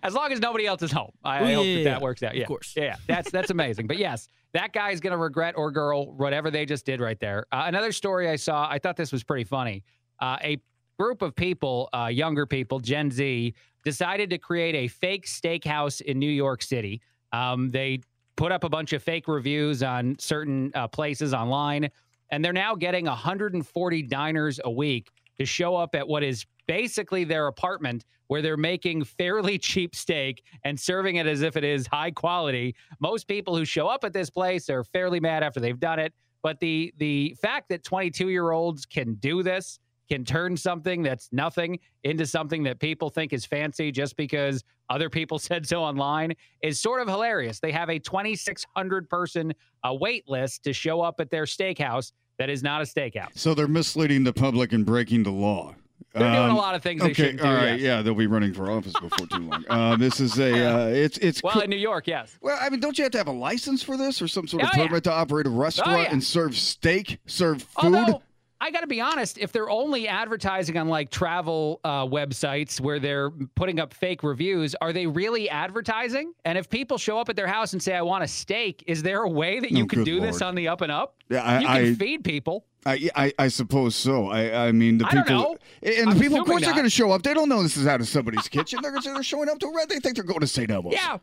as 0.03 0.15
long 0.15 0.33
as 0.33 0.41
nobody 0.41 0.67
else 0.67 0.83
is 0.83 0.93
home, 0.93 1.11
I, 1.23 1.41
yeah, 1.51 1.55
hope 1.57 1.65
that, 1.65 1.69
yeah. 1.69 1.85
that 1.85 2.01
works 2.01 2.23
out. 2.23 2.35
Yeah, 2.35 2.43
Of 2.43 2.49
course. 2.49 2.73
Yeah, 2.77 2.97
that's 3.07 3.31
that's 3.31 3.51
amazing. 3.51 3.87
but 3.87 3.99
yes, 3.99 4.29
that 4.55 4.73
guy's 4.73 5.01
going 5.01 5.11
to 5.13 5.19
regret 5.19 5.55
or 5.57 5.71
girl 5.71 6.13
whatever 6.15 6.51
they 6.51 6.65
just 6.65 6.87
did 6.87 7.01
right 7.01 7.19
there. 7.21 7.47
Uh, 7.53 7.65
another 7.67 7.93
story 7.93 8.29
I 8.31 8.37
saw, 8.37 8.67
I 8.71 8.79
thought 8.79 8.97
this 8.97 9.13
was 9.13 9.23
pretty 9.25 9.45
funny. 9.45 9.85
Uh, 10.21 10.39
a 10.43 10.59
group 10.99 11.23
of 11.23 11.35
people, 11.35 11.89
uh, 11.93 12.07
younger 12.07 12.47
people, 12.47 12.81
Gen 12.81 13.11
Z, 13.11 13.55
decided 13.85 14.31
to 14.31 14.39
create 14.39 14.75
a 14.75 14.89
fake 14.89 15.27
steakhouse 15.27 16.01
in 16.01 16.19
New 16.19 16.31
York 16.31 16.63
City. 16.63 17.01
Um, 17.33 17.71
they 17.71 18.01
put 18.37 18.53
up 18.53 18.65
a 18.65 18.69
bunch 18.69 18.93
of 18.93 19.03
fake 19.03 19.29
reviews 19.29 19.83
on 19.83 20.17
certain 20.19 20.73
uh, 20.75 20.89
places 20.89 21.35
online, 21.35 21.91
and 22.31 22.45
they're 22.45 22.53
now 22.53 22.75
getting 22.75 23.07
140 23.07 24.03
diners 24.03 24.61
a 24.65 24.71
week 24.71 25.11
to 25.39 25.45
show 25.45 25.77
up 25.77 25.95
at 25.95 26.07
what 26.07 26.23
is 26.23 26.47
basically 26.67 27.25
their 27.25 27.49
apartment 27.49 28.05
where 28.29 28.41
they're 28.41 28.57
making 28.57 29.05
fairly 29.05 29.59
cheap 29.71 29.95
steak 29.95 30.43
and 30.65 30.79
serving 30.79 31.17
it 31.17 31.27
as 31.27 31.43
if 31.43 31.57
it 31.57 31.65
is 31.65 31.87
high 31.87 32.11
quality. 32.11 32.75
Most 33.01 33.29
people 33.29 33.57
who 33.57 33.65
show 33.65 33.89
up 33.89 34.05
at 34.05 34.13
this 34.13 34.31
place 34.31 34.71
are 34.71 34.85
fairly 34.85 35.21
mad 35.21 35.43
after 35.43 35.61
they've 35.61 35.79
done 35.79 35.99
it, 35.99 36.13
but 36.43 36.59
the 36.61 36.93
the 36.99 37.37
fact 37.41 37.69
that 37.69 37.85
22 37.85 38.29
year 38.29 38.51
olds 38.51 38.87
can 38.87 39.15
do 39.15 39.43
this 39.43 39.79
can 40.08 40.25
turn 40.25 40.56
something 40.56 41.02
that's 41.02 41.28
nothing 41.32 41.78
into 42.02 42.26
something 42.26 42.62
that 42.64 42.78
people 42.78 43.11
think 43.11 43.32
is 43.32 43.44
fancy 43.44 43.90
just 43.90 44.16
because 44.16 44.62
other 44.90 45.08
people 45.08 45.38
said 45.38 45.66
so 45.66 45.82
online 45.82 46.34
is 46.62 46.80
sort 46.80 47.00
of 47.00 47.08
hilarious. 47.08 47.61
They 47.61 47.73
have 47.73 47.90
a 47.90 47.99
2,600 47.99 49.08
person 49.08 49.52
uh, 49.82 49.94
wait 49.94 50.28
list 50.28 50.64
to 50.64 50.73
show 50.73 51.00
up 51.00 51.20
at 51.20 51.30
their 51.30 51.44
steakhouse 51.44 52.12
that 52.38 52.50
is 52.50 52.62
not 52.62 52.82
a 52.82 52.84
steakhouse. 52.84 53.37
So 53.38 53.54
they're 53.54 53.68
misleading 53.68 54.25
the 54.25 54.32
public 54.32 54.73
and 54.73 54.84
breaking 54.84 55.23
the 55.23 55.30
law. 55.30 55.75
They're 56.12 56.30
doing 56.30 56.34
a 56.34 56.50
um, 56.50 56.56
lot 56.56 56.76
of 56.76 56.82
things. 56.82 57.02
Okay, 57.02 57.37
all 57.42 57.52
right, 57.52 57.78
yeah, 57.78 58.00
they'll 58.00 58.14
be 58.14 58.28
running 58.28 58.54
for 58.54 58.70
office 58.70 58.92
before 58.92 59.26
too 59.26 59.49
long. 59.49 59.64
Uh, 59.68 59.96
this 59.99 60.20
is 60.20 60.38
a, 60.38 60.64
uh, 60.64 60.87
it's 60.87 61.18
it's. 61.18 61.42
Well, 61.42 61.58
in 61.61 61.70
New 61.70 61.76
York, 61.76 62.06
yes. 62.06 62.38
Well, 62.40 62.56
I 62.61 62.68
mean, 62.70 62.78
don't 62.78 62.96
you 62.96 63.02
have 63.02 63.11
to 63.12 63.18
have 63.18 63.26
a 63.26 63.32
license 63.32 63.82
for 63.82 63.96
this 63.96 64.23
or 64.23 64.28
some 64.28 64.46
sort 64.46 64.62
of 64.62 64.68
oh, 64.73 64.76
permit 64.76 64.92
yeah. 64.92 65.00
to 65.00 65.12
operate 65.12 65.46
a 65.46 65.50
restaurant 65.50 65.90
oh, 65.90 66.02
yeah. 66.02 66.12
and 66.12 66.23
serve 66.23 66.56
steak, 66.56 67.18
serve 67.26 67.62
food? 67.62 67.96
Although, 67.96 68.23
I 68.64 68.71
got 68.71 68.80
to 68.80 68.87
be 68.87 69.00
honest, 69.02 69.37
if 69.37 69.52
they're 69.52 69.68
only 69.68 70.09
advertising 70.09 70.78
on 70.78 70.88
like 70.88 71.11
travel 71.11 71.80
uh, 71.85 72.06
websites 72.06 72.80
where 72.80 72.99
they're 72.99 73.30
putting 73.56 73.78
up 73.78 73.92
fake 73.92 74.23
reviews, 74.23 74.75
are 74.80 74.90
they 74.90 75.06
really 75.06 75.50
advertising? 75.50 76.33
And 76.47 76.56
if 76.56 76.71
people 76.71 76.97
show 76.97 77.18
up 77.18 77.28
at 77.28 77.37
their 77.37 77.47
house 77.47 77.75
and 77.75 77.83
say, 77.83 77.94
I 77.94 78.00
want 78.00 78.25
a 78.25 78.28
steak, 78.28 78.83
is 78.87 79.02
there 79.02 79.23
a 79.25 79.28
way 79.28 79.61
that 79.61 79.71
you 79.71 79.85
Oh, 79.85 79.87
can 79.87 80.02
do 80.02 80.16
Lord. 80.18 80.28
this 80.30 80.40
on 80.40 80.54
the 80.54 80.68
up 80.68 80.80
and 80.80 80.90
up? 80.90 81.16
Yeah, 81.28 81.42
I- 81.44 81.59
you 81.61 81.66
can 81.66 81.76
I- 81.76 81.94
feed 81.94 82.25
people. 82.25 82.64
I, 82.87 83.09
I 83.16 83.33
I 83.38 83.49
suppose 83.49 83.94
so. 83.97 84.28
I 84.28 84.66
I 84.68 84.73
mean 84.73 84.99
the 84.99 85.06
people 85.06 85.25
know. 85.25 85.56
and 85.83 86.11
I'm 86.11 86.18
the 86.18 86.23
people 86.23 86.40
of 86.40 86.47
course 86.47 86.62
they're 86.62 86.73
going 86.73 86.85
to 86.85 86.90
show 86.90 87.11
up. 87.12 87.23
They 87.23 87.33
don't 87.33 87.49
know 87.49 87.62
this 87.62 87.78
is 87.78 87.87
out 87.87 88.00
of 88.02 88.09
somebody's 88.09 88.47
kitchen. 88.49 88.80
They're 88.83 88.94
they're 89.02 89.23
showing 89.23 89.49
up 89.49 89.59
to 89.61 89.66
a 89.68 89.75
red. 89.75 89.88
They 89.88 90.00
think 90.00 90.16
they're 90.16 90.25
going 90.25 90.40
to 90.40 90.47
St. 90.47 90.71
Elmo's. 90.71 90.92
Yeah. 90.92 91.16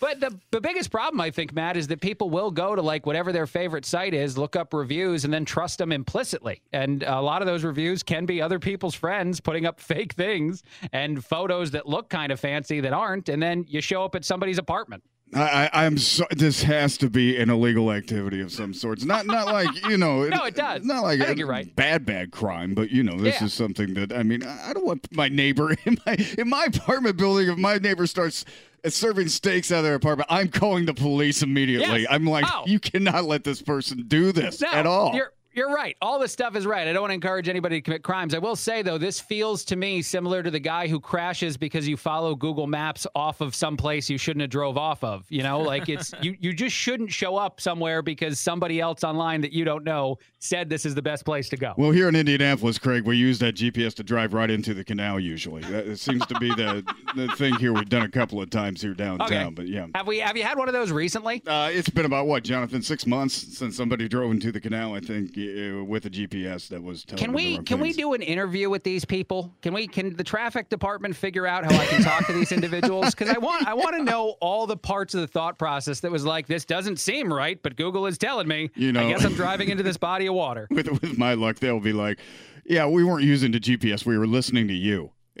But 0.00 0.18
the, 0.18 0.36
the 0.50 0.60
biggest 0.60 0.90
problem, 0.90 1.20
I 1.20 1.30
think, 1.30 1.52
Matt, 1.52 1.76
is 1.76 1.86
that 1.88 2.00
people 2.00 2.30
will 2.30 2.50
go 2.50 2.74
to 2.74 2.80
like 2.82 3.04
whatever 3.06 3.32
their 3.32 3.46
favorite 3.46 3.84
site 3.84 4.14
is, 4.14 4.38
look 4.38 4.56
up 4.56 4.72
reviews, 4.72 5.24
and 5.24 5.32
then 5.32 5.44
trust 5.44 5.78
them 5.78 5.92
implicitly. 5.92 6.62
And 6.72 7.02
a 7.02 7.20
lot 7.20 7.42
of 7.42 7.46
those 7.46 7.64
reviews 7.64 8.02
can 8.02 8.24
be 8.26 8.40
other 8.40 8.58
people's 8.58 8.94
friends 8.94 9.40
putting 9.40 9.66
up 9.66 9.78
fake 9.90 10.14
things 10.14 10.62
and 10.92 11.22
photos 11.24 11.70
that 11.72 11.86
look 11.86 12.08
kind 12.08 12.32
of 12.32 12.40
fancy 12.40 12.80
that 12.80 12.92
aren't. 12.94 13.28
And 13.28 13.42
then 13.42 13.66
you 13.68 13.80
show 13.82 14.02
up 14.04 14.14
at 14.14 14.24
somebody's 14.24 14.58
apartment. 14.58 15.02
I, 15.32 15.68
I 15.72 15.84
I'm 15.86 15.96
so. 15.96 16.24
This 16.32 16.64
has 16.64 16.98
to 16.98 17.08
be 17.08 17.36
an 17.36 17.50
illegal 17.50 17.92
activity 17.92 18.40
of 18.40 18.50
some 18.50 18.74
sorts. 18.74 19.04
Not 19.04 19.26
not 19.26 19.46
like 19.46 19.68
you 19.88 19.96
know. 19.96 20.24
No, 20.28 20.44
it 20.44 20.56
does. 20.56 20.84
Not 20.84 21.04
like 21.04 21.20
I 21.20 21.26
think 21.26 21.36
a 21.36 21.38
you're 21.38 21.46
right. 21.46 21.72
Bad 21.76 22.04
bad 22.04 22.32
crime, 22.32 22.74
but 22.74 22.90
you 22.90 23.04
know 23.04 23.16
this 23.16 23.40
Yeah. 23.40 23.46
is 23.46 23.54
something 23.54 23.94
that 23.94 24.12
I 24.12 24.24
mean 24.24 24.42
I 24.42 24.70
I 24.70 24.72
don't 24.72 24.84
want 24.84 25.06
my 25.12 25.28
neighbor 25.28 25.70
in 25.84 25.98
my 26.04 26.16
in 26.36 26.48
my 26.48 26.64
apartment 26.64 27.16
building. 27.16 27.48
If 27.48 27.58
my 27.58 27.76
neighbor 27.78 28.08
starts 28.08 28.44
serving 28.88 29.28
steaks 29.28 29.70
out 29.70 29.78
of 29.78 29.84
their 29.84 29.94
apartment, 29.94 30.28
I'm 30.30 30.48
calling 30.48 30.86
the 30.86 30.94
police 30.94 31.42
immediately. 31.42 32.02
Yes. 32.02 32.08
I'm 32.10 32.26
like, 32.26 32.44
Oh. 32.48 32.64
you 32.66 32.78
cannot 32.80 33.24
let 33.24 33.44
this 33.44 33.60
person 33.62 34.04
do 34.06 34.32
this 34.32 34.60
No, 34.60 34.68
at 34.72 34.86
all. 34.86 35.14
You're 35.14 35.32
you're 35.52 35.72
right. 35.74 35.96
All 36.00 36.18
this 36.18 36.32
stuff 36.32 36.54
is 36.56 36.66
right. 36.66 36.86
I 36.86 36.92
don't 36.92 37.02
want 37.02 37.10
to 37.10 37.14
encourage 37.14 37.48
anybody 37.48 37.76
to 37.78 37.80
commit 37.82 38.02
crimes. 38.02 38.34
I 38.34 38.38
will 38.38 38.56
say 38.56 38.82
though, 38.82 38.98
this 38.98 39.18
feels 39.20 39.64
to 39.66 39.76
me 39.76 40.02
similar 40.02 40.42
to 40.42 40.50
the 40.50 40.60
guy 40.60 40.86
who 40.88 41.00
crashes 41.00 41.56
because 41.56 41.88
you 41.88 41.96
follow 41.96 42.34
Google 42.34 42.66
Maps 42.66 43.06
off 43.14 43.40
of 43.40 43.54
some 43.54 43.76
place 43.76 44.08
you 44.08 44.18
shouldn't 44.18 44.42
have 44.42 44.50
drove 44.50 44.76
off 44.78 45.02
of. 45.02 45.26
You 45.28 45.42
know, 45.42 45.60
like 45.60 45.88
it's 45.88 46.12
you 46.22 46.36
you 46.40 46.52
just 46.52 46.74
shouldn't 46.74 47.10
show 47.12 47.36
up 47.36 47.60
somewhere 47.60 48.02
because 48.02 48.38
somebody 48.38 48.80
else 48.80 49.04
online 49.04 49.40
that 49.40 49.52
you 49.52 49.64
don't 49.64 49.84
know 49.84 50.18
said 50.38 50.68
this 50.70 50.86
is 50.86 50.94
the 50.94 51.02
best 51.02 51.24
place 51.24 51.48
to 51.50 51.56
go. 51.56 51.74
Well, 51.76 51.90
here 51.90 52.08
in 52.08 52.16
Indianapolis, 52.16 52.78
Craig, 52.78 53.04
we 53.04 53.16
use 53.16 53.38
that 53.40 53.54
GPS 53.56 53.94
to 53.94 54.02
drive 54.02 54.32
right 54.34 54.50
into 54.50 54.72
the 54.74 54.84
canal. 54.84 55.20
Usually, 55.20 55.62
that 55.62 55.86
it 55.86 55.98
seems 55.98 56.24
to 56.26 56.38
be 56.38 56.48
the 56.54 56.84
the 57.16 57.28
thing 57.36 57.54
here. 57.56 57.72
We've 57.72 57.88
done 57.88 58.02
a 58.02 58.08
couple 58.10 58.40
of 58.40 58.50
times 58.50 58.82
here 58.82 58.94
downtown, 58.94 59.30
Okay. 59.48 59.50
but 59.50 59.68
yeah, 59.68 59.86
Have 59.94 60.06
we 60.06 60.18
have 60.20 60.36
you 60.36 60.44
had 60.44 60.58
one 60.58 60.68
of 60.68 60.74
those 60.74 60.92
recently? 60.92 61.42
uh, 61.46 61.70
it's 61.72 61.90
been 61.90 62.04
about 62.06 62.26
what, 62.26 62.44
Jonathan, 62.44 62.82
six 62.82 63.06
months 63.06 63.58
since 63.58 63.76
somebody 63.76 64.08
drove 64.08 64.30
into 64.30 64.52
the 64.52 64.60
canal. 64.60 64.94
I 64.94 65.00
think 65.00 65.36
with 65.84 66.06
a 66.06 66.10
GPS 66.10 66.68
that 66.68 66.82
was 66.82 67.04
telling 67.04 67.24
Can 67.24 67.32
we 67.32 67.58
can 67.58 67.80
we 67.80 67.92
do 67.92 68.14
an 68.14 68.22
interview 68.22 68.70
with 68.70 68.82
these 68.82 69.04
people? 69.04 69.54
Can 69.62 69.72
we 69.74 69.86
can 69.86 70.16
the 70.16 70.24
traffic 70.24 70.68
department 70.68 71.16
figure 71.16 71.46
out 71.46 71.64
how 71.70 71.78
I 71.78 71.86
can 71.86 72.02
talk 72.02 72.26
to 72.26 72.32
these 72.32 72.52
individuals? 72.52 73.14
Because 73.14 73.28
I 73.30 73.38
want 73.38 73.66
I 73.66 73.74
want 73.74 73.96
to 73.96 74.02
know 74.02 74.36
all 74.40 74.66
the 74.66 74.76
parts 74.76 75.14
of 75.14 75.20
the 75.20 75.26
thought 75.26 75.58
process 75.58 76.00
that 76.00 76.10
was 76.10 76.24
like 76.24 76.46
this 76.46 76.64
doesn't 76.64 76.98
seem 76.98 77.32
right, 77.32 77.62
but 77.62 77.76
Google 77.76 78.06
is 78.06 78.18
telling 78.18 78.48
me. 78.48 78.70
You 78.74 78.92
know- 78.92 79.06
I 79.06 79.10
guess 79.10 79.24
I'm 79.24 79.34
driving 79.34 79.68
into 79.68 79.82
this 79.82 79.96
body 79.96 80.26
of 80.26 80.34
water. 80.34 80.66
with 80.70 80.88
with 80.88 81.18
my 81.18 81.34
luck? 81.34 81.56
They'll 81.58 81.80
be 81.80 81.92
like, 81.92 82.18
"Yeah, 82.64 82.86
we 82.86 83.04
weren't 83.04 83.24
using 83.24 83.52
the 83.52 83.60
GPS. 83.60 84.04
We 84.04 84.18
were 84.18 84.26
listening 84.26 84.68
to 84.68 84.74
you." 84.74 85.12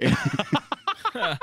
and, 1.14 1.38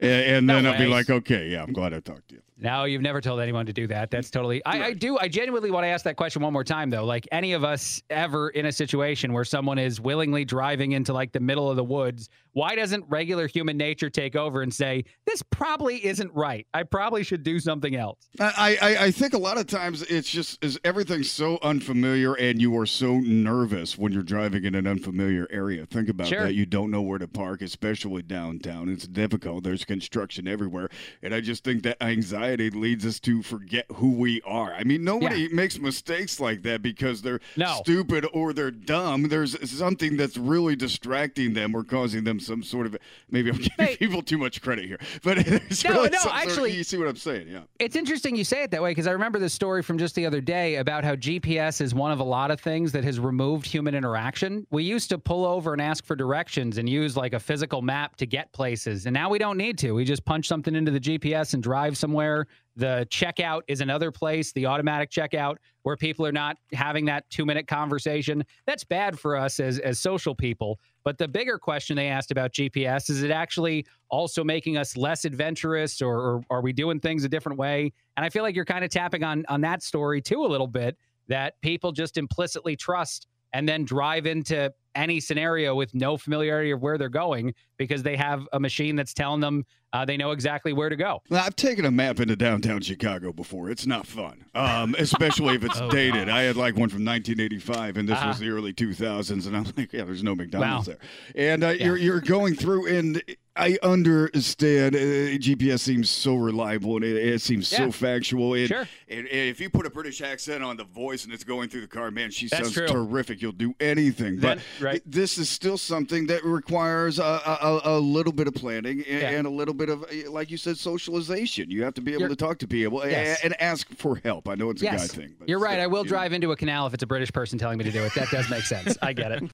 and 0.00 0.50
then 0.50 0.66
I'll 0.66 0.78
be 0.78 0.86
like, 0.86 1.10
"Okay, 1.10 1.48
yeah, 1.48 1.62
I'm 1.62 1.72
glad 1.72 1.94
I 1.94 2.00
talked 2.00 2.28
to 2.28 2.34
you." 2.36 2.42
No, 2.62 2.84
you've 2.84 3.02
never 3.02 3.20
told 3.20 3.40
anyone 3.40 3.66
to 3.66 3.72
do 3.72 3.86
that. 3.88 4.10
That's 4.10 4.30
totally. 4.30 4.64
I, 4.64 4.82
I 4.84 4.92
do. 4.92 5.18
I 5.18 5.26
genuinely 5.26 5.72
want 5.72 5.82
to 5.84 5.88
ask 5.88 6.04
that 6.04 6.16
question 6.16 6.42
one 6.42 6.52
more 6.52 6.62
time, 6.62 6.90
though. 6.90 7.04
Like 7.04 7.26
any 7.32 7.54
of 7.54 7.64
us 7.64 8.00
ever 8.08 8.50
in 8.50 8.66
a 8.66 8.72
situation 8.72 9.32
where 9.32 9.44
someone 9.44 9.78
is 9.78 10.00
willingly 10.00 10.44
driving 10.44 10.92
into 10.92 11.12
like 11.12 11.32
the 11.32 11.40
middle 11.40 11.68
of 11.68 11.74
the 11.76 11.82
woods, 11.82 12.28
why 12.52 12.76
doesn't 12.76 13.04
regular 13.08 13.48
human 13.48 13.76
nature 13.76 14.08
take 14.10 14.36
over 14.36 14.62
and 14.62 14.72
say 14.72 15.04
this 15.26 15.42
probably 15.42 16.04
isn't 16.06 16.32
right? 16.34 16.66
I 16.72 16.84
probably 16.84 17.24
should 17.24 17.42
do 17.42 17.58
something 17.58 17.96
else. 17.96 18.28
I, 18.38 18.78
I, 18.80 18.96
I 19.06 19.10
think 19.10 19.32
a 19.34 19.38
lot 19.38 19.58
of 19.58 19.66
times 19.66 20.02
it's 20.02 20.30
just 20.30 20.62
is 20.62 20.78
everything's 20.84 21.30
so 21.30 21.58
unfamiliar 21.62 22.34
and 22.34 22.60
you 22.60 22.78
are 22.78 22.86
so 22.86 23.18
nervous 23.18 23.98
when 23.98 24.12
you're 24.12 24.22
driving 24.22 24.64
in 24.64 24.74
an 24.76 24.86
unfamiliar 24.86 25.48
area. 25.50 25.84
Think 25.86 26.08
about 26.08 26.28
Sure. 26.28 26.44
that. 26.44 26.54
You 26.54 26.66
don't 26.66 26.90
know 26.92 27.02
where 27.02 27.18
to 27.18 27.26
park, 27.26 27.60
especially 27.62 28.22
downtown. 28.22 28.88
It's 28.88 29.08
difficult. 29.08 29.64
There's 29.64 29.84
construction 29.84 30.46
everywhere. 30.46 30.90
And 31.22 31.34
I 31.34 31.40
just 31.40 31.64
think 31.64 31.82
that 31.82 32.00
anxiety 32.02 32.51
leads 32.60 33.04
us 33.06 33.18
to 33.20 33.42
forget 33.42 33.86
who 33.94 34.12
we 34.12 34.40
are. 34.42 34.72
I 34.74 34.84
mean, 34.84 35.04
nobody 35.04 35.48
makes 35.48 35.78
mistakes 35.78 36.40
like 36.40 36.62
that 36.62 36.82
because 36.82 37.22
they're 37.22 37.40
No. 37.56 37.78
stupid 37.82 38.26
or 38.32 38.52
they're 38.52 38.70
dumb. 38.70 39.28
There's 39.28 39.56
something 39.70 40.16
that's 40.16 40.36
really 40.36 40.76
distracting 40.76 41.54
them 41.54 41.74
or 41.74 41.84
causing 41.84 42.24
them 42.24 42.40
some 42.40 42.62
sort 42.62 42.86
of 42.86 42.96
maybe 43.30 43.50
I'm 43.50 43.56
giving 43.56 43.70
Hey. 43.78 43.96
people 43.96 44.22
too 44.22 44.38
much 44.38 44.60
credit 44.62 44.84
here. 44.86 44.98
But 45.22 45.38
there's 45.46 45.84
No, 45.84 45.90
really 45.92 46.10
no, 46.10 46.18
some 46.18 46.30
sort 46.30 46.42
of- 46.42 46.48
actually- 46.48 46.72
you 46.76 46.84
see 46.84 46.96
what 46.96 47.08
I'm 47.08 47.16
saying, 47.16 47.48
yeah. 47.48 47.60
It's 47.78 47.96
interesting 47.96 48.36
you 48.36 48.44
say 48.44 48.62
it 48.62 48.70
that 48.72 48.82
way 48.82 48.90
because 48.90 49.06
I 49.06 49.12
remember 49.12 49.38
the 49.38 49.48
story 49.50 49.82
from 49.82 49.98
just 49.98 50.14
the 50.14 50.26
other 50.26 50.40
day 50.40 50.76
about 50.76 51.04
how 51.04 51.14
GPS 51.16 51.80
is 51.80 51.94
one 51.94 52.12
of 52.12 52.20
a 52.20 52.24
lot 52.24 52.50
of 52.50 52.60
things 52.60 52.92
that 52.92 53.04
has 53.04 53.18
removed 53.18 53.66
human 53.66 53.94
interaction. 53.94 54.66
We 54.70 54.84
used 54.84 55.08
to 55.10 55.18
pull 55.18 55.44
over 55.44 55.72
and 55.72 55.80
ask 55.82 56.04
for 56.04 56.16
directions 56.16 56.78
and 56.78 56.88
use 56.88 57.16
like 57.16 57.32
a 57.32 57.40
physical 57.40 57.82
map 57.82 58.16
to 58.16 58.26
get 58.26 58.52
places, 58.52 59.06
and 59.06 59.14
now 59.14 59.28
we 59.30 59.38
don't 59.38 59.56
need 59.56 59.78
to. 59.78 59.92
We 59.92 60.04
just 60.04 60.24
punch 60.24 60.46
something 60.48 60.74
into 60.74 60.90
the 60.90 61.00
GPS 61.00 61.54
and 61.54 61.62
drive 61.62 61.96
somewhere. 61.96 62.41
The 62.76 63.06
checkout 63.10 63.62
is 63.68 63.80
another 63.80 64.10
place, 64.10 64.52
the 64.52 64.66
automatic 64.66 65.10
checkout, 65.10 65.56
where 65.82 65.96
people 65.96 66.24
are 66.24 66.32
not 66.32 66.56
having 66.72 67.04
that 67.06 67.28
two 67.28 67.44
minute 67.44 67.66
conversation. 67.66 68.44
That's 68.66 68.84
bad 68.84 69.18
for 69.18 69.36
us 69.36 69.60
as, 69.60 69.78
as 69.78 69.98
social 69.98 70.34
people. 70.34 70.80
But 71.04 71.18
the 71.18 71.28
bigger 71.28 71.58
question 71.58 71.96
they 71.96 72.08
asked 72.08 72.30
about 72.30 72.52
GPS 72.52 73.10
is 73.10 73.22
it 73.22 73.30
actually 73.30 73.86
also 74.08 74.44
making 74.44 74.76
us 74.76 74.96
less 74.96 75.24
adventurous 75.24 76.00
or, 76.00 76.18
or 76.18 76.44
are 76.50 76.60
we 76.62 76.72
doing 76.72 77.00
things 77.00 77.24
a 77.24 77.28
different 77.28 77.58
way? 77.58 77.92
And 78.16 78.24
I 78.24 78.30
feel 78.30 78.42
like 78.42 78.54
you're 78.54 78.64
kind 78.64 78.84
of 78.84 78.90
tapping 78.90 79.24
on 79.24 79.44
on 79.48 79.60
that 79.62 79.82
story 79.82 80.22
too 80.22 80.44
a 80.44 80.46
little 80.46 80.66
bit 80.66 80.96
that 81.28 81.60
people 81.60 81.92
just 81.92 82.16
implicitly 82.16 82.76
trust 82.76 83.26
and 83.52 83.68
then 83.68 83.84
drive 83.84 84.26
into 84.26 84.72
any 84.94 85.20
scenario 85.20 85.74
with 85.74 85.94
no 85.94 86.16
familiarity 86.16 86.70
of 86.70 86.80
where 86.82 86.98
they're 86.98 87.08
going 87.08 87.54
because 87.78 88.02
they 88.02 88.16
have 88.16 88.46
a 88.52 88.60
machine 88.60 88.96
that's 88.96 89.14
telling 89.14 89.40
them 89.40 89.64
uh, 89.94 90.04
they 90.04 90.16
know 90.16 90.30
exactly 90.30 90.72
where 90.72 90.88
to 90.88 90.96
go. 90.96 91.20
Well, 91.28 91.42
I've 91.44 91.56
taken 91.56 91.84
a 91.84 91.90
map 91.90 92.18
into 92.20 92.34
downtown 92.36 92.80
Chicago 92.80 93.32
before. 93.32 93.70
It's 93.70 93.86
not 93.86 94.06
fun, 94.06 94.44
um, 94.54 94.94
especially 94.98 95.54
if 95.54 95.64
it's 95.64 95.80
dated. 95.90 96.28
I 96.30 96.42
had 96.42 96.56
like 96.56 96.74
one 96.76 96.88
from 96.88 97.04
1985, 97.04 97.96
and 97.98 98.08
this 98.08 98.18
Uh-huh. 98.18 98.28
was 98.28 98.38
the 98.38 98.48
early 98.48 98.72
2000s, 98.72 99.46
and 99.46 99.56
I'm 99.56 99.64
like, 99.76 99.92
yeah, 99.92 100.04
there's 100.04 100.22
no 100.22 100.34
McDonald's 100.34 100.88
Wow. 100.88 100.94
there. 101.34 101.50
And 101.52 101.64
uh, 101.64 101.68
you're 101.70 101.96
you're 101.98 102.20
going 102.20 102.54
through, 102.54 102.86
and 102.96 103.22
I 103.54 103.76
understand 103.82 104.94
uh, 104.96 104.98
GPS 104.98 105.80
seems 105.80 106.08
so 106.08 106.36
reliable, 106.36 106.96
and 106.96 107.04
it, 107.04 107.16
it 107.16 107.40
seems 107.42 107.70
Yeah. 107.70 107.78
so 107.78 107.92
factual. 107.92 108.54
And, 108.54 108.68
Sure. 108.68 108.88
and, 109.08 109.26
and 109.26 109.48
if 109.50 109.60
you 109.60 109.68
put 109.68 109.84
a 109.84 109.90
British 109.90 110.22
accent 110.22 110.62
on 110.64 110.76
the 110.78 110.84
voice 110.84 111.24
and 111.24 111.34
it's 111.34 111.44
going 111.44 111.68
through 111.68 111.82
the 111.82 111.86
car, 111.86 112.10
man, 112.10 112.30
she 112.30 112.48
That's 112.48 112.62
sounds 112.62 112.74
true. 112.74 112.86
terrific. 112.86 113.42
You'll 113.42 113.52
do 113.52 113.74
anything. 113.78 114.38
But 114.38 114.58
right. 114.80 115.02
this 115.04 115.36
is 115.36 115.50
still 115.50 115.76
something 115.76 116.26
that 116.28 116.44
requires 116.44 117.18
a, 117.18 117.22
a, 117.22 117.80
a- 117.84 118.00
little 118.00 118.32
bit 118.32 118.48
of 118.48 118.54
planning 118.54 119.04
and, 119.08 119.20
Yeah. 119.22 119.30
and 119.30 119.46
a 119.46 119.50
little 119.50 119.74
bit 119.74 119.88
of, 119.90 120.02
uh, 120.04 120.30
like 120.30 120.50
you 120.50 120.56
said, 120.56 120.78
socialization. 120.78 121.70
You 121.70 121.82
have 121.84 121.94
to 121.94 122.00
be 122.00 122.12
able 122.12 122.22
You're- 122.22 122.34
to 122.34 122.36
talk 122.44 122.58
to 122.60 122.66
people 122.66 123.02
Yes. 123.06 123.40
and, 123.44 123.52
ask 123.60 123.86
for 123.96 124.16
help. 124.24 124.48
I 124.48 124.54
know 124.54 124.70
it's 124.70 124.80
a 124.82 124.86
guy 124.86 124.96
thing. 124.96 125.34
But 125.38 125.48
you're 125.48 125.58
right. 125.58 125.72
still, 125.74 125.82
I 125.82 125.86
will 125.88 125.98
you 125.98 126.04
know. 126.04 126.08
drive 126.08 126.32
into 126.32 126.52
a 126.52 126.56
canal 126.56 126.86
if 126.86 126.94
it's 126.94 127.02
a 127.02 127.06
British 127.06 127.30
person 127.32 127.58
telling 127.58 127.76
me 127.78 127.84
to 127.84 127.90
do 127.92 128.02
it. 128.02 128.14
That 128.14 128.28
does 128.30 128.48
make 128.50 128.64
sense. 128.64 128.96
I 129.02 129.12
get 129.12 129.30
it. 129.30 129.50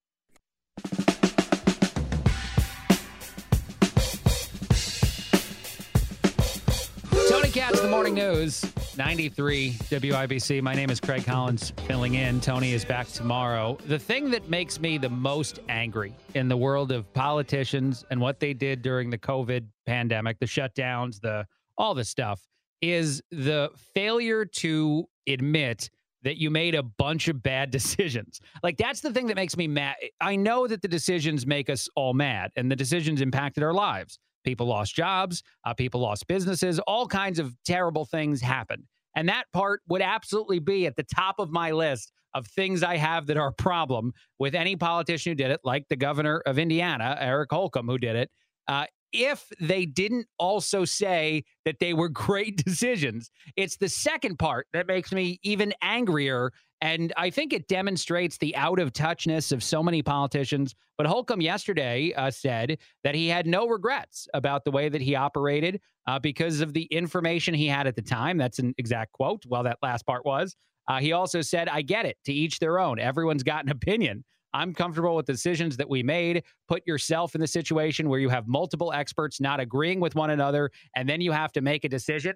Morning 8.08 8.24
news, 8.24 8.64
93 8.96 9.72
WIBC. 9.72 10.62
My 10.62 10.72
name 10.72 10.88
is 10.88 10.98
Craig 10.98 11.26
Collins, 11.26 11.74
filling 11.86 12.14
in. 12.14 12.40
Tony 12.40 12.72
is 12.72 12.82
back 12.82 13.06
tomorrow. 13.08 13.76
The 13.86 13.98
thing 13.98 14.30
that 14.30 14.48
makes 14.48 14.80
me 14.80 14.96
the 14.96 15.10
most 15.10 15.60
angry 15.68 16.14
in 16.34 16.48
the 16.48 16.56
world 16.56 16.90
of 16.90 17.12
politicians 17.12 18.06
and 18.10 18.18
what 18.18 18.40
they 18.40 18.54
did 18.54 18.80
during 18.80 19.10
the 19.10 19.18
COVID 19.18 19.66
pandemic, 19.84 20.38
the 20.38 20.46
shutdowns, 20.46 21.20
the 21.20 21.46
all 21.76 21.92
the 21.92 22.04
stuff, 22.04 22.40
is 22.80 23.20
the 23.30 23.68
failure 23.94 24.46
to 24.46 25.04
admit 25.26 25.90
that 26.22 26.38
you 26.38 26.50
made 26.50 26.74
a 26.74 26.82
bunch 26.82 27.28
of 27.28 27.42
bad 27.42 27.70
decisions. 27.78 28.40
Like 28.62 28.78
that's 28.78 29.02
the 29.02 29.12
thing 29.12 29.26
that 29.26 29.36
makes 29.36 29.54
me 29.54 29.68
mad. 29.68 29.96
I 30.18 30.34
know 30.34 30.66
that 30.66 30.80
the 30.80 30.88
decisions 30.88 31.46
make 31.46 31.68
us 31.68 31.90
all 31.94 32.14
mad 32.14 32.52
and 32.56 32.70
the 32.70 32.76
decisions 32.76 33.20
impacted 33.20 33.62
our 33.62 33.74
lives. 33.74 34.18
People 34.48 34.66
lost 34.66 34.94
jobs, 34.94 35.42
uh, 35.66 35.74
people 35.74 36.00
lost 36.00 36.26
businesses, 36.26 36.78
all 36.86 37.06
kinds 37.06 37.38
of 37.38 37.54
terrible 37.66 38.06
things 38.06 38.40
happened. 38.40 38.84
And 39.14 39.28
that 39.28 39.44
part 39.52 39.82
would 39.88 40.00
absolutely 40.00 40.58
be 40.58 40.86
at 40.86 40.96
the 40.96 41.02
top 41.02 41.38
of 41.38 41.50
my 41.50 41.70
list 41.70 42.12
of 42.32 42.46
things 42.46 42.82
I 42.82 42.96
have 42.96 43.26
that 43.26 43.36
are 43.36 43.48
a 43.48 43.52
problem 43.52 44.14
with 44.38 44.54
any 44.54 44.74
politician 44.74 45.32
who 45.32 45.34
did 45.34 45.50
it, 45.50 45.60
like 45.64 45.84
the 45.90 45.96
governor 45.96 46.42
of 46.46 46.58
Indiana, 46.58 47.14
Eric 47.20 47.50
Holcomb, 47.52 47.88
who 47.88 47.98
did 47.98 48.16
it. 48.16 48.30
Uh, 48.66 48.86
if 49.12 49.44
they 49.60 49.84
didn't 49.84 50.26
also 50.38 50.86
say 50.86 51.44
that 51.66 51.78
they 51.78 51.92
were 51.92 52.08
great 52.26 52.64
decisions. 52.64 53.30
It's 53.54 53.76
the 53.76 53.90
second 53.90 54.38
part 54.38 54.66
that 54.72 54.86
makes 54.86 55.12
me 55.12 55.40
even 55.42 55.74
angrier. 55.82 56.52
And 56.80 57.12
I 57.16 57.30
think 57.30 57.52
it 57.52 57.66
demonstrates 57.66 58.38
the 58.38 58.54
out 58.54 58.78
of 58.78 58.92
touchness 58.92 59.50
of 59.50 59.64
so 59.64 59.82
many 59.82 60.02
politicians. 60.02 60.74
But 60.96 61.06
Holcomb 61.06 61.40
yesterday 61.40 62.12
uh, 62.14 62.30
said 62.30 62.78
that 63.02 63.14
he 63.14 63.28
had 63.28 63.46
no 63.46 63.66
regrets 63.66 64.28
about 64.32 64.64
the 64.64 64.70
way 64.70 64.88
that 64.88 65.00
he 65.00 65.16
operated 65.16 65.80
uh, 66.06 66.18
because 66.18 66.60
of 66.60 66.72
the 66.72 66.84
information 66.84 67.54
he 67.54 67.66
had 67.66 67.86
at 67.86 67.96
the 67.96 68.02
time. 68.02 68.38
That's 68.38 68.60
an 68.60 68.74
exact 68.78 69.12
quote. 69.12 69.44
Well, 69.46 69.64
that 69.64 69.78
last 69.82 70.06
part 70.06 70.24
was. 70.24 70.54
Uh, 70.86 71.00
he 71.00 71.12
also 71.12 71.42
said, 71.42 71.68
I 71.68 71.82
get 71.82 72.06
it, 72.06 72.16
to 72.24 72.32
each 72.32 72.60
their 72.60 72.78
own. 72.78 72.98
Everyone's 72.98 73.42
got 73.42 73.64
an 73.64 73.70
opinion. 73.70 74.24
I'm 74.54 74.72
comfortable 74.72 75.14
with 75.14 75.26
decisions 75.26 75.76
that 75.76 75.88
we 75.88 76.02
made. 76.02 76.44
Put 76.68 76.86
yourself 76.86 77.34
in 77.34 77.40
the 77.40 77.46
situation 77.46 78.08
where 78.08 78.20
you 78.20 78.30
have 78.30 78.48
multiple 78.48 78.92
experts 78.92 79.40
not 79.40 79.60
agreeing 79.60 80.00
with 80.00 80.14
one 80.14 80.30
another, 80.30 80.70
and 80.96 81.06
then 81.08 81.20
you 81.20 81.32
have 81.32 81.52
to 81.52 81.60
make 81.60 81.84
a 81.84 81.88
decision. 81.88 82.34